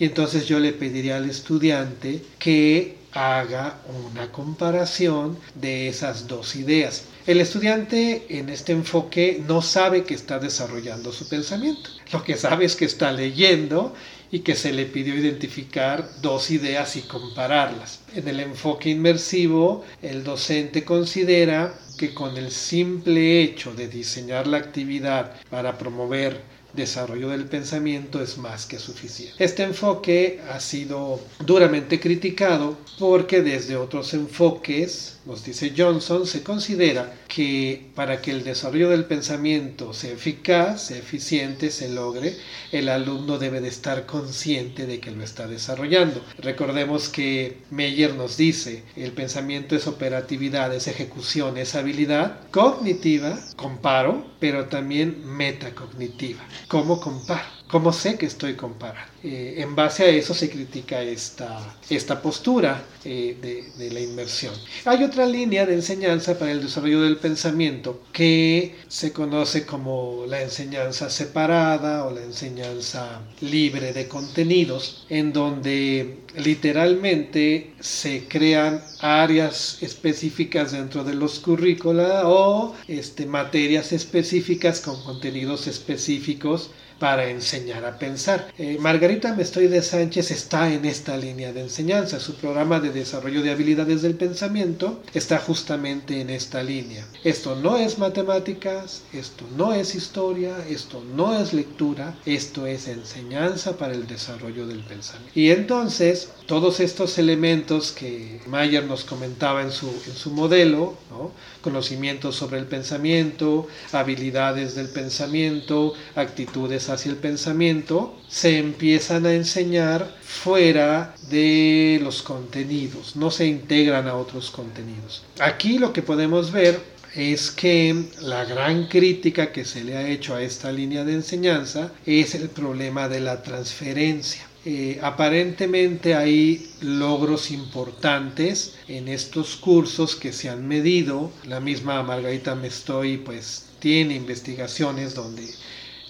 [0.00, 3.78] Y entonces yo le pediría al estudiante que haga
[4.10, 7.04] una comparación de esas dos ideas.
[7.26, 11.90] El estudiante en este enfoque no sabe que está desarrollando su pensamiento.
[12.12, 13.94] Lo que sabe es que está leyendo
[14.30, 17.98] y que se le pidió identificar dos ideas y compararlas.
[18.14, 24.58] En el enfoque inmersivo, el docente considera que con el simple hecho de diseñar la
[24.58, 26.40] actividad para promover
[26.74, 29.42] desarrollo del pensamiento es más que suficiente.
[29.42, 37.12] Este enfoque ha sido duramente criticado porque desde otros enfoques, nos dice Johnson, se considera
[37.28, 42.36] que para que el desarrollo del pensamiento sea eficaz, sea eficiente, se logre,
[42.72, 46.24] el alumno debe de estar consciente de que lo está desarrollando.
[46.38, 54.26] Recordemos que Meyer nos dice, el pensamiento es operatividad, es ejecución, es habilidad cognitiva, comparo,
[54.38, 56.44] pero también metacognitiva.
[56.68, 57.55] ¿Cómo comparo?
[57.68, 59.10] ¿Cómo sé que estoy comparando?
[59.24, 64.54] Eh, en base a eso se critica esta, esta postura eh, de, de, la inmersión.
[64.84, 70.42] Hay otra línea de enseñanza para el desarrollo del pensamiento que se conoce como la
[70.42, 80.70] enseñanza separada o la enseñanza libre de contenidos, en donde literalmente se crean áreas específicas
[80.70, 88.48] dentro de los currícula o este, materias específicas con contenidos específicos para enseñar a pensar.
[88.58, 92.20] Eh, Margarita Mestoy de Sánchez está en esta línea de enseñanza.
[92.20, 97.06] Su programa de desarrollo de habilidades del pensamiento está justamente en esta línea.
[97.24, 103.76] Esto no es matemáticas, esto no es historia, esto no es lectura, esto es enseñanza
[103.76, 105.38] para el desarrollo del pensamiento.
[105.38, 111.32] Y entonces, todos estos elementos que Mayer nos comentaba en su, en su modelo, ¿no?
[111.60, 120.16] conocimientos sobre el pensamiento, habilidades del pensamiento, actitudes hacia el pensamiento, se empiezan a enseñar
[120.22, 125.24] fuera de los contenidos, no se integran a otros contenidos.
[125.38, 126.80] Aquí lo que podemos ver
[127.14, 131.92] es que la gran crítica que se le ha hecho a esta línea de enseñanza
[132.04, 134.46] es el problema de la transferencia.
[134.68, 141.30] Eh, aparentemente hay logros importantes en estos cursos que se han medido.
[141.46, 145.48] La misma Margarita Mestoy pues tiene investigaciones donde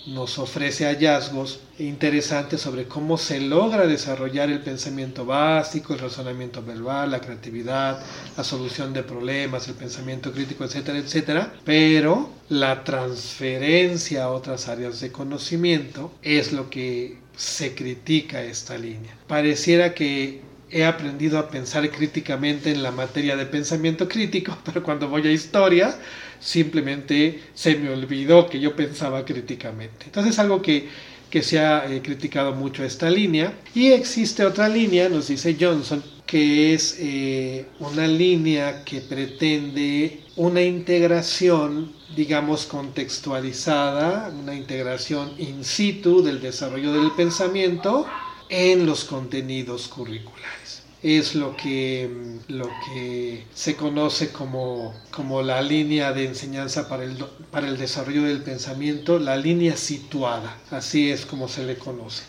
[0.07, 7.11] nos ofrece hallazgos interesantes sobre cómo se logra desarrollar el pensamiento básico, el razonamiento verbal,
[7.11, 8.01] la creatividad,
[8.37, 11.53] la solución de problemas, el pensamiento crítico, etcétera, etcétera.
[11.65, 19.17] Pero la transferencia a otras áreas de conocimiento es lo que se critica esta línea.
[19.27, 20.41] Pareciera que
[20.71, 25.31] he aprendido a pensar críticamente en la materia de pensamiento crítico, pero cuando voy a
[25.31, 25.97] historia
[26.41, 30.07] simplemente se me olvidó que yo pensaba críticamente.
[30.07, 30.89] Entonces es algo que,
[31.31, 33.55] que se ha eh, criticado mucho esta línea.
[33.75, 40.61] Y existe otra línea, nos dice Johnson, que es eh, una línea que pretende una
[40.61, 48.07] integración, digamos, contextualizada, una integración in situ del desarrollo del pensamiento
[48.49, 50.83] en los contenidos curriculares.
[51.03, 52.11] Es lo que,
[52.49, 57.17] lo que se conoce como, como la línea de enseñanza para el,
[57.51, 62.25] para el desarrollo del pensamiento, la línea situada, así es como se le conoce.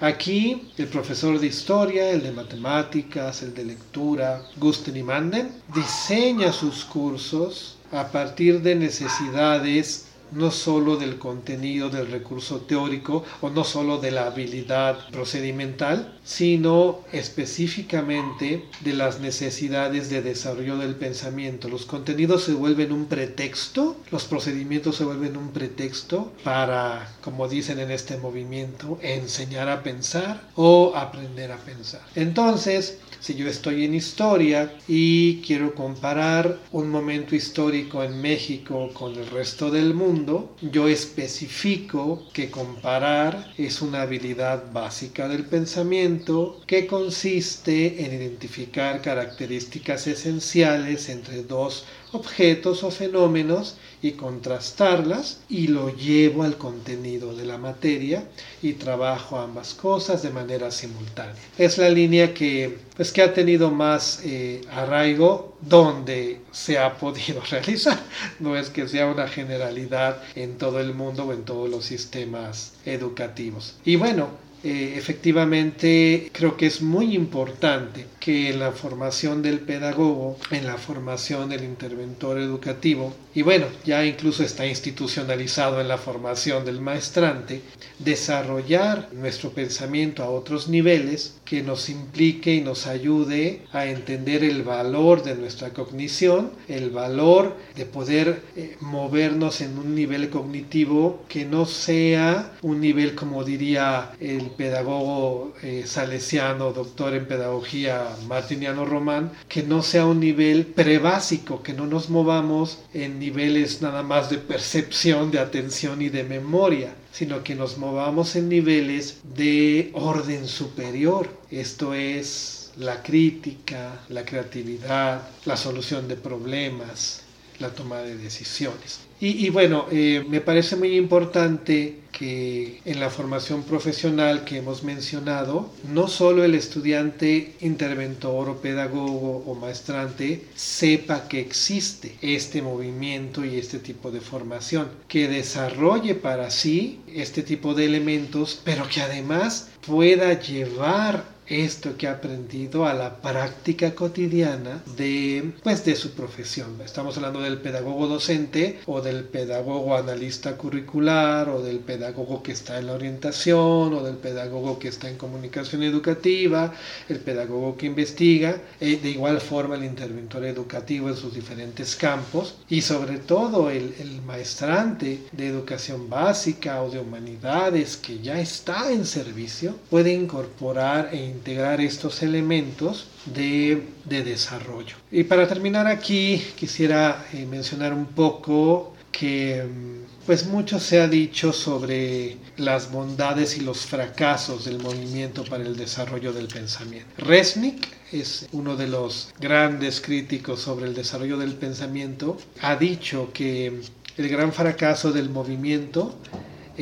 [0.00, 6.52] Aquí el profesor de historia, el de matemáticas, el de lectura, Gusten y Manden, diseña
[6.52, 13.64] sus cursos a partir de necesidades no solo del contenido del recurso teórico o no
[13.64, 21.68] solo de la habilidad procedimental, sino específicamente de las necesidades de desarrollo del pensamiento.
[21.68, 27.78] Los contenidos se vuelven un pretexto, los procedimientos se vuelven un pretexto para, como dicen
[27.78, 32.02] en este movimiento, enseñar a pensar o aprender a pensar.
[32.14, 39.14] Entonces, si yo estoy en historia y quiero comparar un momento histórico en México con
[39.14, 46.88] el resto del mundo, yo especifico que comparar es una habilidad básica del pensamiento que
[46.88, 56.42] consiste en identificar características esenciales entre dos objetos o fenómenos y contrastarlas y lo llevo
[56.42, 58.28] al contenido de la materia
[58.62, 61.40] y trabajo ambas cosas de manera simultánea.
[61.56, 67.40] Es la línea que, pues, que ha tenido más eh, arraigo donde se ha podido
[67.50, 67.98] realizar.
[68.40, 72.72] No es que sea una generalidad en todo el mundo o en todos los sistemas
[72.84, 73.76] educativos.
[73.84, 74.28] Y bueno,
[74.64, 80.76] eh, efectivamente creo que es muy importante que en la formación del pedagogo, en la
[80.76, 87.62] formación del interventor educativo, y bueno, ya incluso está institucionalizado en la formación del maestrante,
[87.98, 94.62] desarrollar nuestro pensamiento a otros niveles que nos implique y nos ayude a entender el
[94.62, 101.44] valor de nuestra cognición, el valor de poder eh, movernos en un nivel cognitivo que
[101.44, 109.32] no sea un nivel como diría el pedagogo eh, salesiano, doctor en pedagogía Martiniano Román,
[109.48, 114.38] que no sea un nivel prebásico, que no nos movamos en niveles nada más de
[114.38, 121.28] percepción, de atención y de memoria, sino que nos movamos en niveles de orden superior.
[121.50, 127.21] Esto es la crítica, la creatividad, la solución de problemas,
[127.58, 129.00] la toma de decisiones.
[129.24, 135.70] Y, bueno, eh, me parece muy importante que en la formación profesional que hemos mencionado,
[135.88, 143.58] no solo el estudiante interventor o pedagogo o maestrante sepa que existe este movimiento y
[143.58, 149.68] este tipo de formación, que desarrolle para sí este tipo de elementos, pero que además
[149.86, 156.80] pueda llevar esto que ha aprendido a la práctica cotidiana de, pues, de su profesión.
[156.84, 162.78] Estamos hablando del pedagogo docente o del pedagogo analista curricular o del pedagogo que está
[162.78, 166.72] en la orientación o del pedagogo que está en comunicación educativa,
[167.08, 172.56] el pedagogo que investiga, eh, de igual forma el interventor educativo en sus diferentes campos
[172.68, 173.92] y sobre todo el,
[174.26, 181.16] maestrante de educación básica o de humanidades que ya está en servicio puede incorporar e
[181.42, 184.94] integrar estos elementos de, desarrollo.
[185.10, 191.08] Y para terminar aquí quisiera eh, mencionar un poco que mm, pues mucho se ha
[191.08, 197.08] dicho sobre las bondades y los fracasos del movimiento para el desarrollo del pensamiento.
[197.18, 203.80] Resnick es uno de los grandes críticos sobre el desarrollo del pensamiento, ha dicho que
[204.16, 206.14] el gran fracaso del movimiento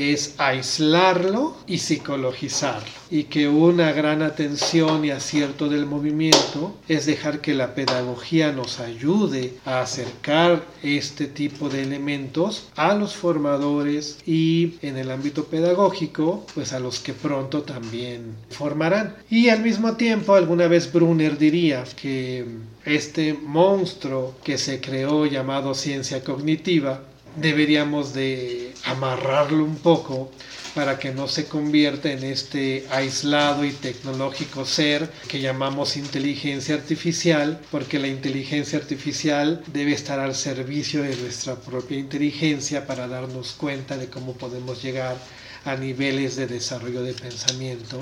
[0.00, 2.88] es aislarlo y psicologizarlo.
[3.10, 8.80] Y que una gran atención y acierto del movimiento es dejar que la pedagogía nos
[8.80, 16.46] ayude a acercar este tipo de elementos a los formadores y en el ámbito pedagógico,
[16.54, 19.16] pues a los que pronto también formarán.
[19.28, 22.46] Y al mismo tiempo, alguna vez Brunner diría que
[22.84, 27.02] este monstruo que se creó llamado ciencia cognitiva
[27.36, 30.30] deberíamos de amarrarlo un poco
[30.74, 37.60] para que no se convierta en este aislado y tecnológico ser que llamamos inteligencia artificial,
[37.70, 43.96] porque la inteligencia artificial debe estar al servicio de nuestra propia inteligencia para darnos cuenta
[43.96, 45.16] de cómo podemos llegar
[45.64, 47.98] a niveles de desarrollo de pensamiento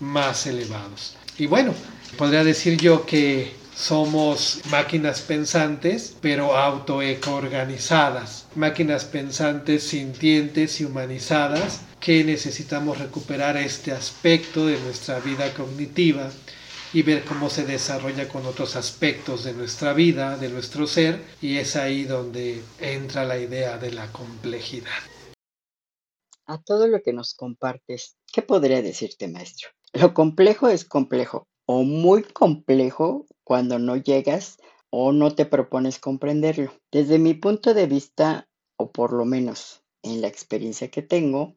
[0.00, 1.16] más elevados.
[1.38, 1.74] Y bueno,
[2.16, 12.22] podría decir yo que somos máquinas pensantes, pero autoeco-organizadas, máquinas pensantes sintientes y humanizadas que
[12.24, 16.30] necesitamos recuperar este aspecto de nuestra vida cognitiva
[16.92, 21.56] y ver cómo se desarrolla con otros aspectos de nuestra vida, de nuestro ser, y
[21.56, 24.92] es ahí donde entra la idea de la complejidad.
[26.46, 29.70] A todo lo que nos compartes, ¿qué podría decirte, maestro?
[29.92, 34.58] Lo complejo es complejo, o muy complejo cuando no llegas
[34.90, 36.72] o no te propones comprenderlo.
[36.90, 41.54] Desde mi punto de vista, o por lo menos en la experiencia que tengo,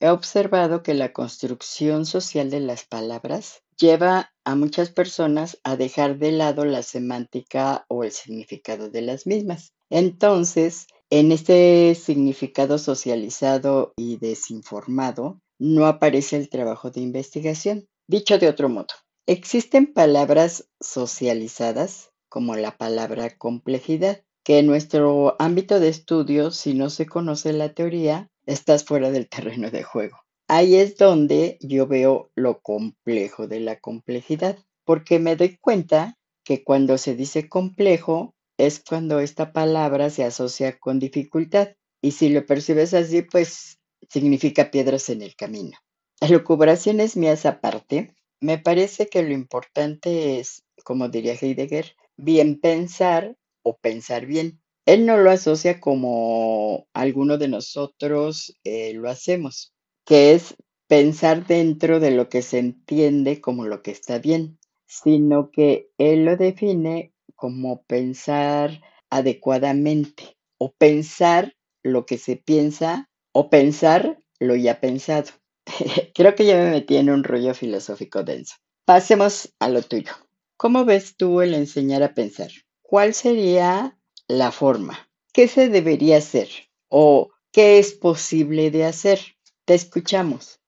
[0.00, 6.18] he observado que la construcción social de las palabras lleva a muchas personas a dejar
[6.18, 9.72] de lado la semántica o el significado de las mismas.
[9.90, 17.86] Entonces, en este significado socializado y desinformado, no aparece el trabajo de investigación.
[18.08, 18.88] Dicho de otro modo,
[19.26, 26.90] Existen palabras socializadas, como la palabra complejidad, que en nuestro ámbito de estudio, si no
[26.90, 30.18] se conoce la teoría, estás fuera del terreno de juego.
[30.46, 36.62] Ahí es donde yo veo lo complejo de la complejidad, porque me doy cuenta que
[36.62, 41.70] cuando se dice complejo es cuando esta palabra se asocia con dificultad.
[42.02, 45.78] Y si lo percibes así, pues significa piedras en el camino.
[46.20, 53.76] Elucubraciones mías aparte, me parece que lo importante es, como diría Heidegger, bien pensar o
[53.78, 54.60] pensar bien.
[54.86, 59.72] Él no lo asocia como alguno de nosotros eh, lo hacemos,
[60.04, 60.54] que es
[60.88, 66.26] pensar dentro de lo que se entiende como lo que está bien, sino que él
[66.26, 68.80] lo define como pensar
[69.10, 75.30] adecuadamente o pensar lo que se piensa o pensar lo ya pensado.
[76.14, 78.56] Creo que ya me metí en un rollo filosófico denso.
[78.84, 80.12] Pasemos a lo tuyo.
[80.56, 82.50] ¿Cómo ves tú el enseñar a pensar?
[82.82, 83.98] ¿Cuál sería
[84.28, 85.08] la forma?
[85.32, 86.48] ¿Qué se debería hacer?
[86.88, 89.20] ¿O qué es posible de hacer?
[89.64, 90.60] Te escuchamos.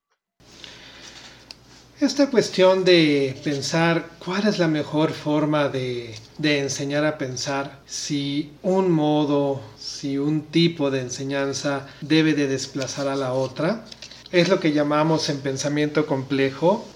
[1.98, 8.52] Esta cuestión de pensar cuál es la mejor forma de, de, enseñar a pensar, si
[8.62, 13.86] un modo, si un tipo de enseñanza debe de desplazar a la otra,
[14.36, 16.86] es lo que llamamos en pensamiento complejo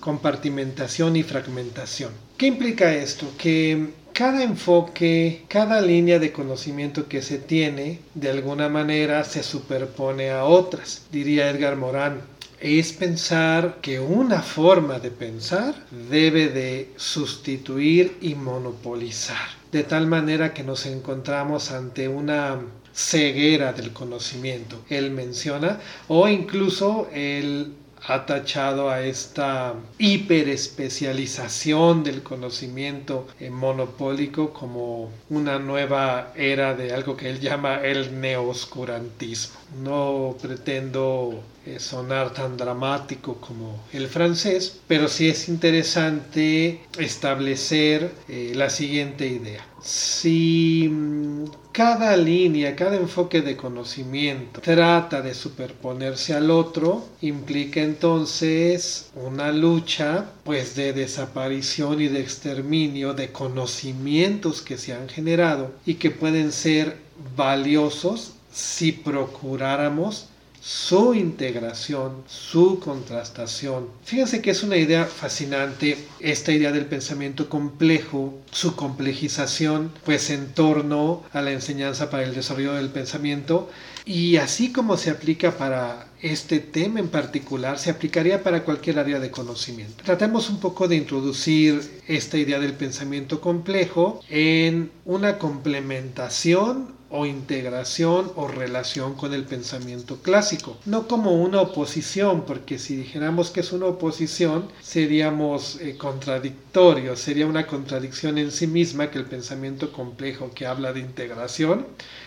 [0.00, 2.12] compartimentación y fragmentación.
[2.36, 3.26] ¿Qué implica esto?
[3.36, 10.30] Que cada enfoque, cada línea de conocimiento que se tiene, de alguna manera se superpone
[10.30, 11.06] a otras.
[11.10, 12.20] Diría Edgar Morán,
[12.60, 15.74] es pensar que una forma de pensar
[16.08, 22.60] debe de sustituir y monopolizar, de tal manera que nos encontramos ante una
[22.94, 27.72] ceguera del conocimiento, él menciona, o incluso él
[28.06, 37.30] ha tachado a esta hiperespecialización del conocimiento monopólico como una nueva era de algo que
[37.30, 39.54] él llama el neoscurantismo.
[39.82, 48.52] No pretendo eh, sonar tan dramático como el francés, pero sí es interesante establecer eh,
[48.54, 49.66] la siguiente idea.
[49.82, 59.10] Si mm, cada línea, cada enfoque de conocimiento trata de superponerse al otro, implica entonces
[59.14, 65.94] una lucha pues de desaparición y de exterminio de conocimientos que se han generado y
[65.94, 66.96] que pueden ser
[67.36, 70.28] valiosos si procuráramos
[70.64, 73.88] su integración, su contrastación.
[74.02, 80.54] Fíjense que es una idea fascinante esta idea del pensamiento complejo, su complejización, pues en
[80.54, 83.68] torno a la enseñanza para el desarrollo del pensamiento
[84.06, 89.20] y así como se aplica para este tema en particular, se aplicaría para cualquier área
[89.20, 90.02] de conocimiento.
[90.02, 98.32] Tratemos un poco de introducir esta idea del pensamiento complejo en una complementación o integración
[98.34, 103.70] o relación con el pensamiento clásico, no como una oposición, porque si dijéramos que es
[103.70, 110.50] una oposición seríamos eh, contradictorios, sería una contradicción en sí misma que el pensamiento complejo
[110.52, 111.86] que habla de integración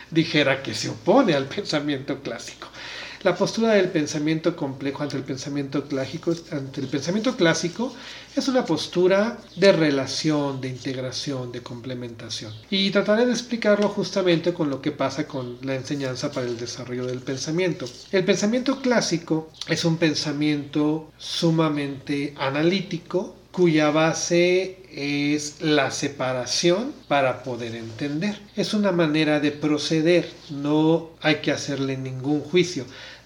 [0.09, 2.69] dijera que se opone al pensamiento clásico.
[3.23, 6.33] La postura del pensamiento complejo ante el pensamiento clásico,
[8.35, 12.53] es una postura de relación, de integración, de complementación.
[12.69, 17.07] Y trataré de explicarlo justamente con lo que pasa con la enseñanza para el desarrollo
[17.07, 17.85] del pensamiento.
[18.11, 27.75] El pensamiento clásico es un pensamiento sumamente analítico, cuya base es la separación para poder
[27.75, 28.39] entender.
[28.55, 32.83] Es una manera de proceder, no hay que hacerle ningún juicio.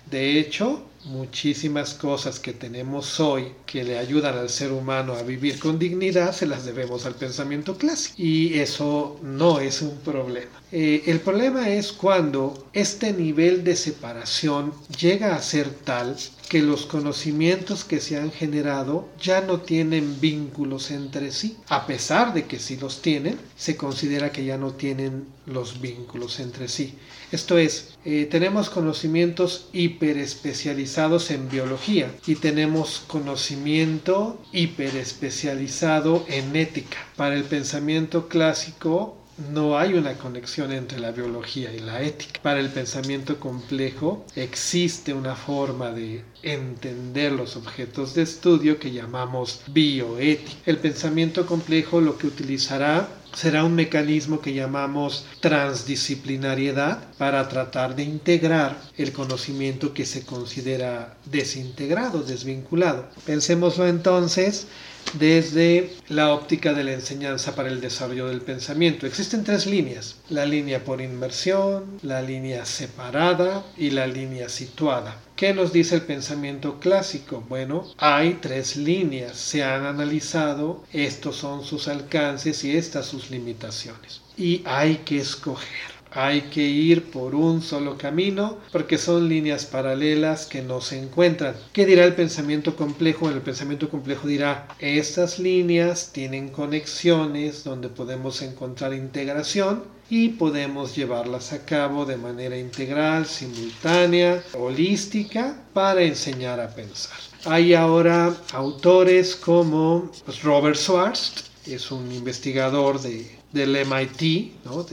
[0.09, 5.59] De hecho, muchísimas cosas que tenemos hoy que le ayudan al ser humano a vivir
[5.59, 10.61] con dignidad se las debemos al pensamiento clásico y eso no es un problema.
[10.71, 16.15] Eh, el problema es cuando este nivel de separación llega a ser tal
[16.47, 21.57] que los conocimientos que se han generado ya no tienen vínculos entre sí.
[21.67, 26.39] A pesar de que sí los tienen, se considera que ya no tienen los vínculos
[26.39, 26.93] entre sí.
[27.31, 36.97] Esto es, eh, tenemos conocimientos hiperespecializados en biología y tenemos conocimiento hiperespecializado en ética.
[37.15, 39.17] Para el pensamiento clásico,
[39.53, 42.41] no hay una conexión entre la biología y la ética.
[42.41, 49.61] Para el pensamiento complejo existe una forma de entender los objetos de estudio que llamamos
[49.67, 50.57] bioética.
[50.65, 58.03] El pensamiento complejo lo que utilizará será un mecanismo que llamamos transdisciplinariedad para tratar de
[58.03, 63.07] integrar el conocimiento que se considera desintegrado, desvinculado.
[63.25, 64.67] Pensémoslo entonces
[65.13, 69.05] desde la óptica de la enseñanza para el desarrollo del pensamiento.
[69.05, 75.17] Existen tres líneas, la línea por inmersión, la línea separada y la línea situada.
[75.35, 77.43] ¿Qué nos dice el pensamiento clásico?
[77.49, 84.21] Bueno, hay tres líneas, se han analizado, estos son sus alcances y estas sus limitaciones.
[84.37, 85.90] Y hay que escoger.
[86.11, 91.55] Hay que ir por un solo camino porque son líneas paralelas que no se encuentran.
[91.71, 93.29] ¿Qué dirá el pensamiento complejo?
[93.29, 101.53] El pensamiento complejo dirá, estas líneas tienen conexiones donde podemos encontrar integración y podemos llevarlas
[101.53, 107.17] a cabo de manera integral, simultánea, holística, para enseñar a pensar.
[107.45, 114.85] Hay ahora autores como pues, Robert Schwartz, es un investigador de, del MIT, ¿no?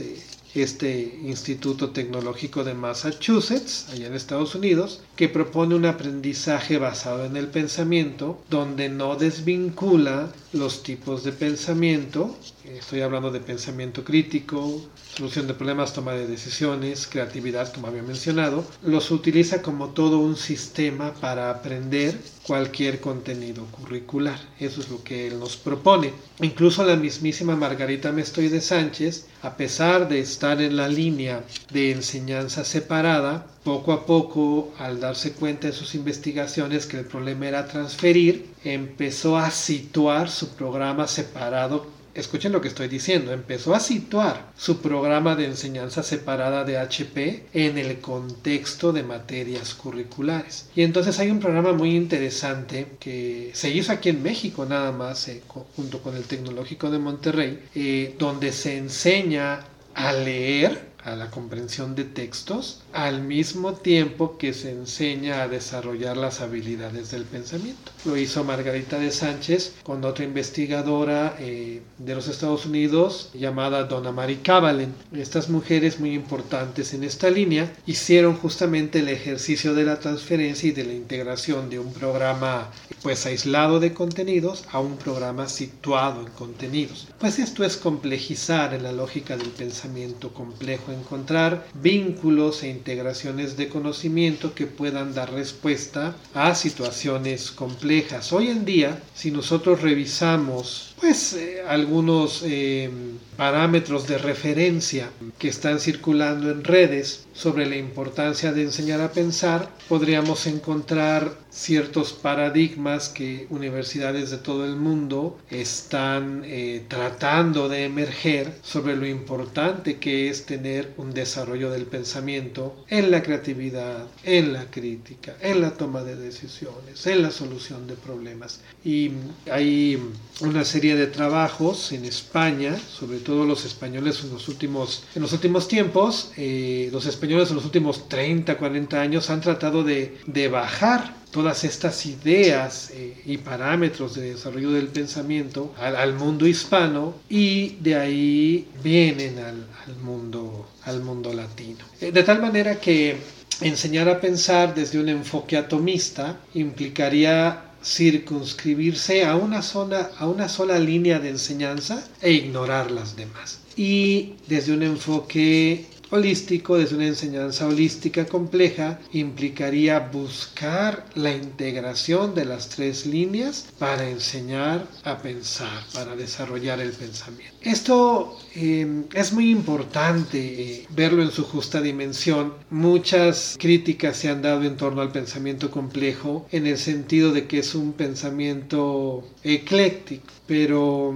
[0.55, 7.37] Este Instituto Tecnológico de Massachusetts, allá en Estados Unidos, que propone un aprendizaje basado en
[7.37, 12.35] el pensamiento, donde no desvincula los tipos de pensamiento,
[12.65, 14.81] estoy hablando de pensamiento crítico,
[15.15, 20.35] solución de problemas, toma de decisiones, creatividad, como había mencionado, los utiliza como todo un
[20.35, 24.39] sistema para aprender cualquier contenido curricular.
[24.59, 26.13] Eso es lo que él nos propone.
[26.41, 31.91] Incluso la mismísima Margarita Mestoy de Sánchez, a pesar de estar en la línea de
[31.91, 37.67] enseñanza separada, poco a poco, al darse cuenta en sus investigaciones que el problema era
[37.67, 44.51] transferir, empezó a situar su programa separado escuchen lo que estoy diciendo, empezó a situar
[44.57, 50.69] su programa de enseñanza separada de HP en el contexto de materias curriculares.
[50.75, 55.27] Y entonces hay un programa muy interesante que se hizo aquí en México nada más,
[55.27, 55.41] eh,
[55.75, 59.61] junto con el Tecnológico de Monterrey, eh, donde se enseña
[59.93, 66.17] a leer a la comprensión de textos, al mismo tiempo que se enseña a desarrollar
[66.17, 67.91] las habilidades del pensamiento.
[68.05, 74.11] Lo hizo Margarita de Sánchez con otra investigadora eh, de los Estados Unidos llamada Donna
[74.11, 74.93] Marie Cavalen.
[75.13, 80.71] Estas mujeres muy importantes en esta línea hicieron justamente el ejercicio de la transferencia y
[80.71, 82.71] de la integración de un programa
[83.01, 87.07] pues aislado de contenidos a un programa situado en contenidos.
[87.19, 93.69] Pues esto es complejizar en la lógica del pensamiento complejo encontrar vínculos e integraciones de
[93.69, 98.33] conocimiento que puedan dar respuesta a situaciones complejas.
[98.33, 102.89] Hoy en día, si nosotros revisamos pues eh, algunos eh,
[103.37, 109.69] parámetros de referencia que están circulando en redes sobre la importancia de enseñar a pensar,
[109.87, 118.53] podríamos encontrar ciertos paradigmas que universidades de todo el mundo están eh, tratando de emerger
[118.61, 124.65] sobre lo importante que es tener un desarrollo del pensamiento en la creatividad, en la
[124.69, 128.59] crítica, en la toma de decisiones, en la solución de problemas.
[128.83, 129.11] Y
[129.49, 129.97] hay
[130.41, 135.33] una serie de trabajos en España, sobre todo los españoles en los últimos, en los
[135.33, 140.47] últimos tiempos, eh, los españoles en los últimos 30, 40 años han tratado de, de
[140.47, 147.75] bajar todas estas ideas eh, y parámetros de desarrollo del pensamiento al, mundo hispano y
[147.79, 151.85] de ahí vienen al, mundo, al mundo latino.
[152.01, 153.17] Eh, de tal manera que
[153.61, 160.79] enseñar a pensar desde un enfoque atomista implicaría circunscribirse a una, sola, a una sola
[160.79, 163.59] línea de enseñanza e ignorar las demás.
[163.75, 172.45] Y desde un enfoque holístico, desde una enseñanza holística compleja, implicaría buscar la integración de
[172.45, 177.55] las tres líneas para enseñar a pensar, para desarrollar el pensamiento.
[177.61, 182.53] Esto eh, es muy importante eh, verlo en su justa dimensión.
[182.69, 187.59] Muchas críticas se han dado en torno al pensamiento complejo en el sentido de que
[187.59, 191.13] es un pensamiento ecléctico, pero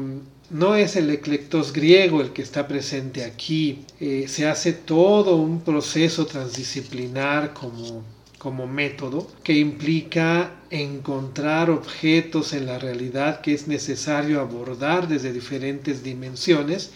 [0.53, 3.85] no es el eclectos griego el que está presente aquí.
[3.99, 8.03] Eh, se hace todo un proceso transdisciplinar como,
[8.37, 16.03] como método que implica encontrar objetos en la realidad que es necesario abordar desde diferentes
[16.03, 16.91] dimensiones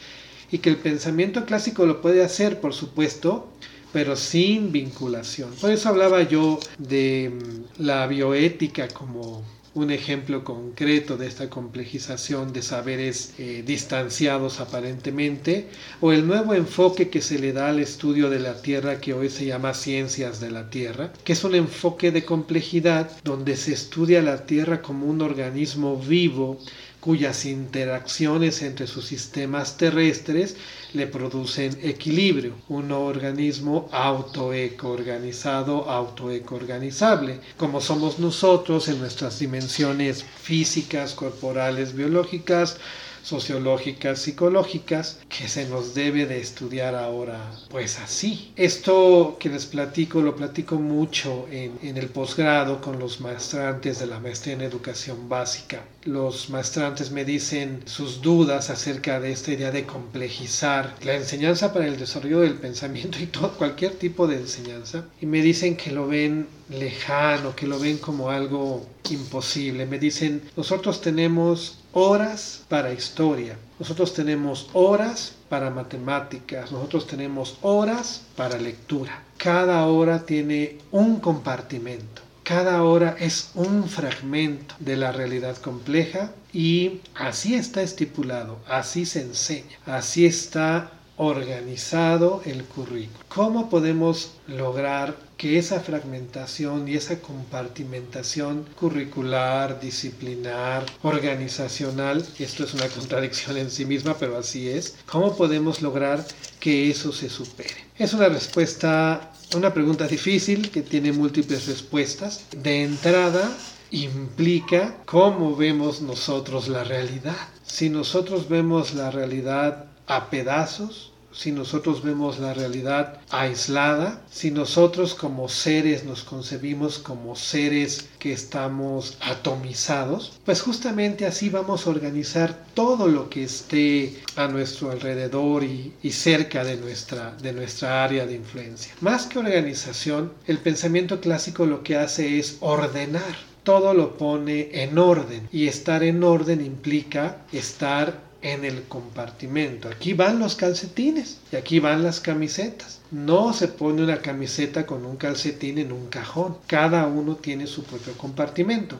[0.52, 3.50] y que el pensamiento clásico lo puede hacer, por supuesto,
[3.92, 5.52] pero sin vinculación.
[5.60, 9.44] Por eso hablaba yo de mm, la bioética como
[9.78, 15.68] un ejemplo concreto de esta complejización de saberes eh, distanciados aparentemente,
[16.02, 19.30] o el nuevo enfoque que se le da al estudio de la Tierra que hoy
[19.30, 24.22] se llama ciencias de la Tierra, que es un enfoque de complejidad donde se estudia
[24.22, 26.60] la Tierra como un organismo vivo
[27.08, 30.58] cuyas interacciones entre sus sistemas terrestres
[30.92, 41.96] le producen equilibrio, un organismo autoeco-organizado, autoeco-organizable, como somos nosotros en nuestras dimensiones físicas, corporales,
[41.96, 42.76] biológicas,
[43.24, 47.40] sociológicas, psicológicas, que se nos debe de estudiar ahora,
[47.70, 48.52] pues así.
[48.56, 54.20] Esto que les platico, lo platico mucho en, el posgrado con los maestrantes de la
[54.20, 55.84] maestría en educación básica.
[56.04, 61.88] Los maestrantes me dicen sus dudas acerca de esta idea de complejizar la enseñanza para
[61.88, 66.08] el desarrollo del pensamiento y todo, cualquier tipo de enseñanza, y me dicen que lo
[66.08, 69.86] ven lejano, que lo ven como algo imposible.
[69.86, 78.22] Me dicen, nosotros tenemos horas para historia, nosotros tenemos horas para matemáticas, nosotros tenemos horas
[78.36, 79.24] para lectura.
[79.38, 82.22] Cada hora tiene un compartimento.
[82.44, 89.22] Cada hora es un fragmento de la realidad compleja y así está estipulado, así se
[89.22, 93.26] enseña, así está organizado el currículo.
[93.28, 102.88] ¿Cómo podemos lograr que esa fragmentación y esa compartimentación curricular, disciplinar, organizacional, esto es una
[102.88, 106.26] contradicción en sí misma, pero así es, ¿cómo podemos lograr
[106.60, 107.76] que eso se supere?
[107.98, 112.46] Es una respuesta, una pregunta difícil que tiene múltiples respuestas.
[112.52, 113.56] De entrada,
[113.92, 117.38] implica cómo vemos nosotros la realidad.
[117.64, 125.14] Si nosotros vemos la realidad a pedazos, si nosotros vemos la realidad aislada, si nosotros
[125.14, 132.66] como seres nos concebimos como seres que estamos atomizados, pues justamente así vamos a organizar
[132.74, 138.34] todo lo que esté a nuestro alrededor y, cerca de nuestra, de nuestra área de
[138.34, 138.94] influencia.
[139.02, 143.36] Más que organización, el pensamiento clásico lo que hace es ordenar
[143.68, 149.90] todo lo pone en orden y estar en orden implica estar en el compartimento.
[149.90, 153.00] Aquí van los calcetines y aquí van las camisetas.
[153.12, 156.58] No se pone una camiseta con un calcetín en un cajón.
[156.68, 159.00] Cada uno tiene su propio compartimento.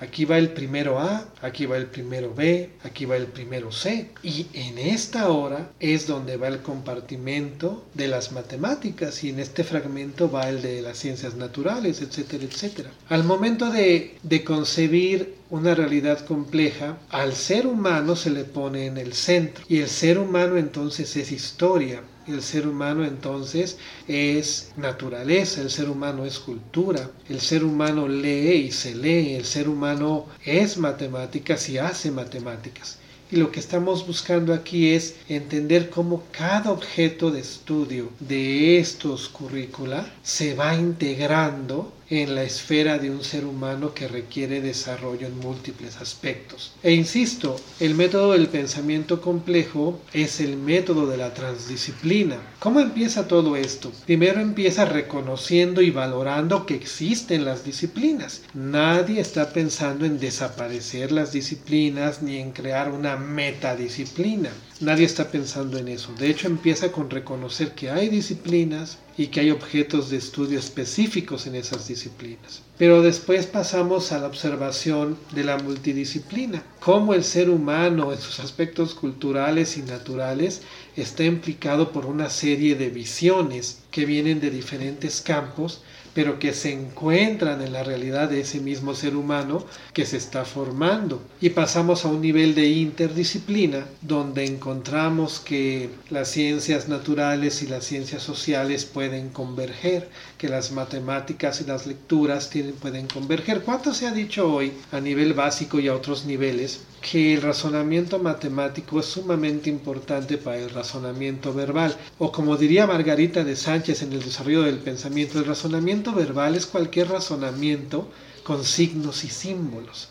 [0.00, 4.10] Aquí va el primero A, aquí va el primero B, aquí va el primero C.
[4.22, 9.64] Y en esta hora es donde va el compartimento de las matemáticas y en este
[9.64, 12.90] fragmento va el de las ciencias naturales, etcétera, etcétera.
[13.08, 18.98] Al momento de, de concebir una realidad compleja, al ser humano se le pone en
[18.98, 23.76] el centro y el ser humano entonces es historia, el ser humano entonces
[24.08, 29.44] es naturaleza, el ser humano es cultura, el ser humano lee y se lee, el
[29.44, 32.98] ser humano es matemáticas y hace matemáticas.
[33.30, 39.28] Y lo que estamos buscando aquí es entender cómo cada objeto de estudio de estos
[39.28, 45.38] currícula se va integrando en la esfera de un ser humano que requiere desarrollo en
[45.38, 46.72] múltiples aspectos.
[46.82, 52.36] E insisto, el método del pensamiento complejo es el método de la transdisciplina.
[52.58, 53.92] ¿Cómo empieza todo esto?
[54.06, 58.42] Primero empieza reconociendo y valorando que existen las disciplinas.
[58.54, 64.50] Nadie está pensando en desaparecer las disciplinas ni en crear una metadisciplina.
[64.80, 66.12] Nadie está pensando en eso.
[66.18, 71.46] De hecho, empieza con reconocer que hay disciplinas, y que hay objetos de estudio específicos
[71.46, 72.62] en esas disciplinas.
[72.78, 78.40] Pero después pasamos a la observación de la multidisciplina, cómo el ser humano en sus
[78.40, 80.62] aspectos culturales y naturales
[80.96, 85.82] está implicado por una serie de visiones que vienen de diferentes campos
[86.14, 90.44] pero que se encuentran en la realidad de ese mismo ser humano que se está
[90.44, 91.22] formando.
[91.40, 97.84] Y pasamos a un nivel de interdisciplina donde encontramos que las ciencias naturales y las
[97.84, 100.08] ciencias sociales pueden converger,
[100.44, 103.62] que las matemáticas y las lecturas pueden converger.
[103.62, 108.18] ¿Cuánto se ha dicho hoy a nivel básico y a otros niveles que el razonamiento
[108.18, 111.96] matemático es sumamente importante para el razonamiento verbal?
[112.18, 116.66] O como diría Margarita de Sánchez en el desarrollo del pensamiento, el razonamiento verbal es
[116.66, 118.10] cualquier razonamiento
[118.42, 120.10] con signos y símbolos,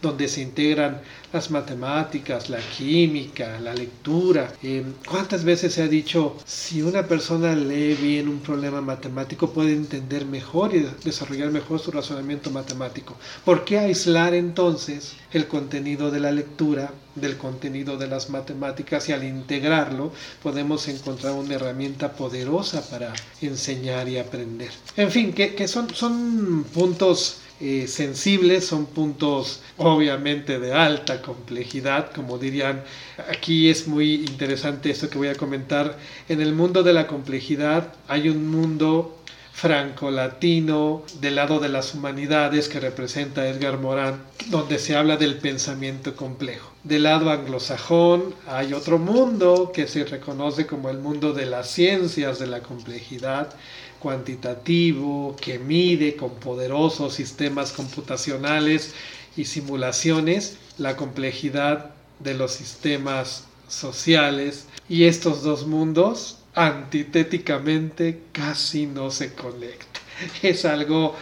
[0.00, 1.00] donde se integran
[1.32, 4.52] las matemáticas, la química, la lectura.
[4.62, 9.72] Eh, ¿Cuántas veces se ha dicho, si una persona lee bien un problema matemático, puede
[9.72, 13.16] entender mejor y desarrollar mejor su razonamiento matemático?
[13.44, 19.12] ¿Por qué aislar entonces el contenido de la lectura del contenido de las matemáticas y
[19.12, 24.70] al integrarlo podemos encontrar una herramienta poderosa para enseñar y aprender?
[24.96, 32.12] En fin, que, que son, son puntos eh, sensibles, son puntos obviamente de alta complejidad,
[32.12, 32.84] como dirían,
[33.30, 35.98] aquí es muy interesante esto que voy a comentar,
[36.28, 39.18] en el mundo de la complejidad hay un mundo
[39.58, 44.14] franco-latino del lado de las humanidades que representa Edgar Morin,
[44.50, 46.70] donde se habla del pensamiento complejo.
[46.84, 52.38] Del lado anglosajón hay otro mundo que se reconoce como el mundo de las ciencias
[52.38, 53.52] de la complejidad,
[53.98, 58.94] cuantitativo que mide con poderosos sistemas computacionales
[59.36, 61.90] y simulaciones la complejidad
[62.20, 70.02] de los sistemas sociales y estos dos mundos antitéticamente casi no se conectan.
[70.42, 71.14] Es algo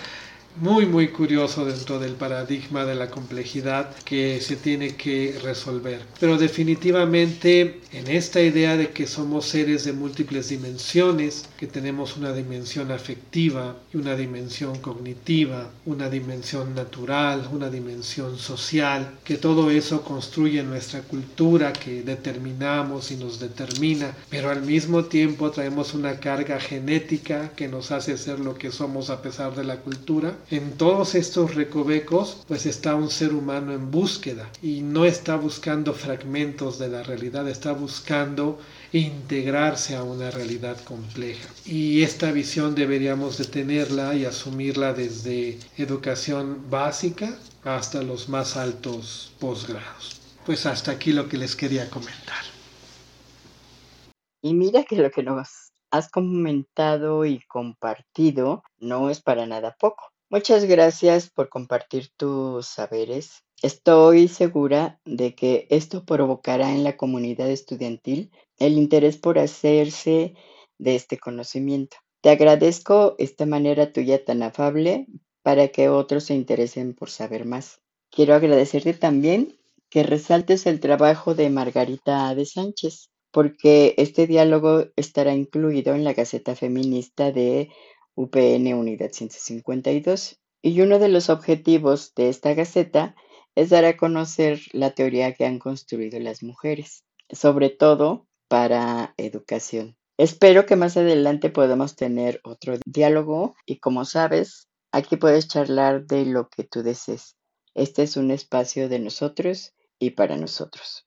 [0.59, 6.00] muy muy curioso dentro del paradigma de la complejidad que se tiene que resolver.
[6.18, 12.32] Pero definitivamente en esta idea de que somos seres de múltiples dimensiones, que tenemos una
[12.32, 20.02] dimensión afectiva y una dimensión cognitiva, una dimensión natural, una dimensión social, que todo eso
[20.02, 26.61] construye nuestra cultura que determinamos y nos determina, pero al mismo tiempo traemos una carga
[26.61, 31.14] genética que nos hace ser lo que somos a pesar de la cultura en todos
[31.14, 36.88] estos recovecos pues está un ser humano en búsqueda y no está buscando fragmentos de
[36.88, 38.59] la realidad, está buscando
[38.92, 41.49] integrarse a una realidad compleja.
[41.64, 49.32] Y esta visión deberíamos de tenerla y asumirla desde educación básica hasta los más altos
[49.40, 50.20] posgrados.
[50.44, 52.44] Pues hasta aquí lo que les quería comentar.
[54.42, 60.12] Y mira que lo que nos has comentado y compartido no es para nada poco.
[60.28, 63.44] Muchas gracias por compartir tus saberes.
[63.62, 70.34] Estoy segura de que esto provocará en la comunidad estudiantil el interés por hacerse
[70.78, 71.98] de este conocimiento.
[72.22, 75.06] Te agradezco esta manera tuya tan afable
[75.42, 77.80] para que otros se interesen por saber más.
[78.10, 79.56] Quiero agradecerte también
[79.90, 86.14] que resaltes el trabajo de Margarita de Sánchez, porque este diálogo estará incluido en la
[86.14, 87.70] Gaceta Feminista de
[88.16, 90.40] UPN Unidad 152.
[90.62, 93.14] Y uno de los objetivos de esta gaceta
[93.54, 99.96] es dar a conocer la teoría que han construido las mujeres, sobre todo para educación.
[100.18, 106.24] Espero que más adelante podamos tener otro diálogo y como sabes, aquí puedes charlar de
[106.24, 107.36] lo que tú desees.
[107.74, 111.06] Este es un espacio de nosotros y para nosotros.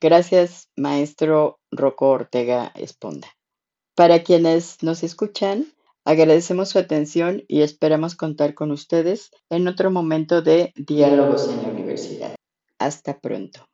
[0.00, 3.28] Gracias, maestro Rocco Ortega Esponda.
[3.94, 5.73] Para quienes nos escuchan,
[6.04, 11.68] Agradecemos su atención y esperamos contar con ustedes en otro momento de Diálogos en la
[11.68, 12.34] Universidad.
[12.78, 13.66] Hasta pronto.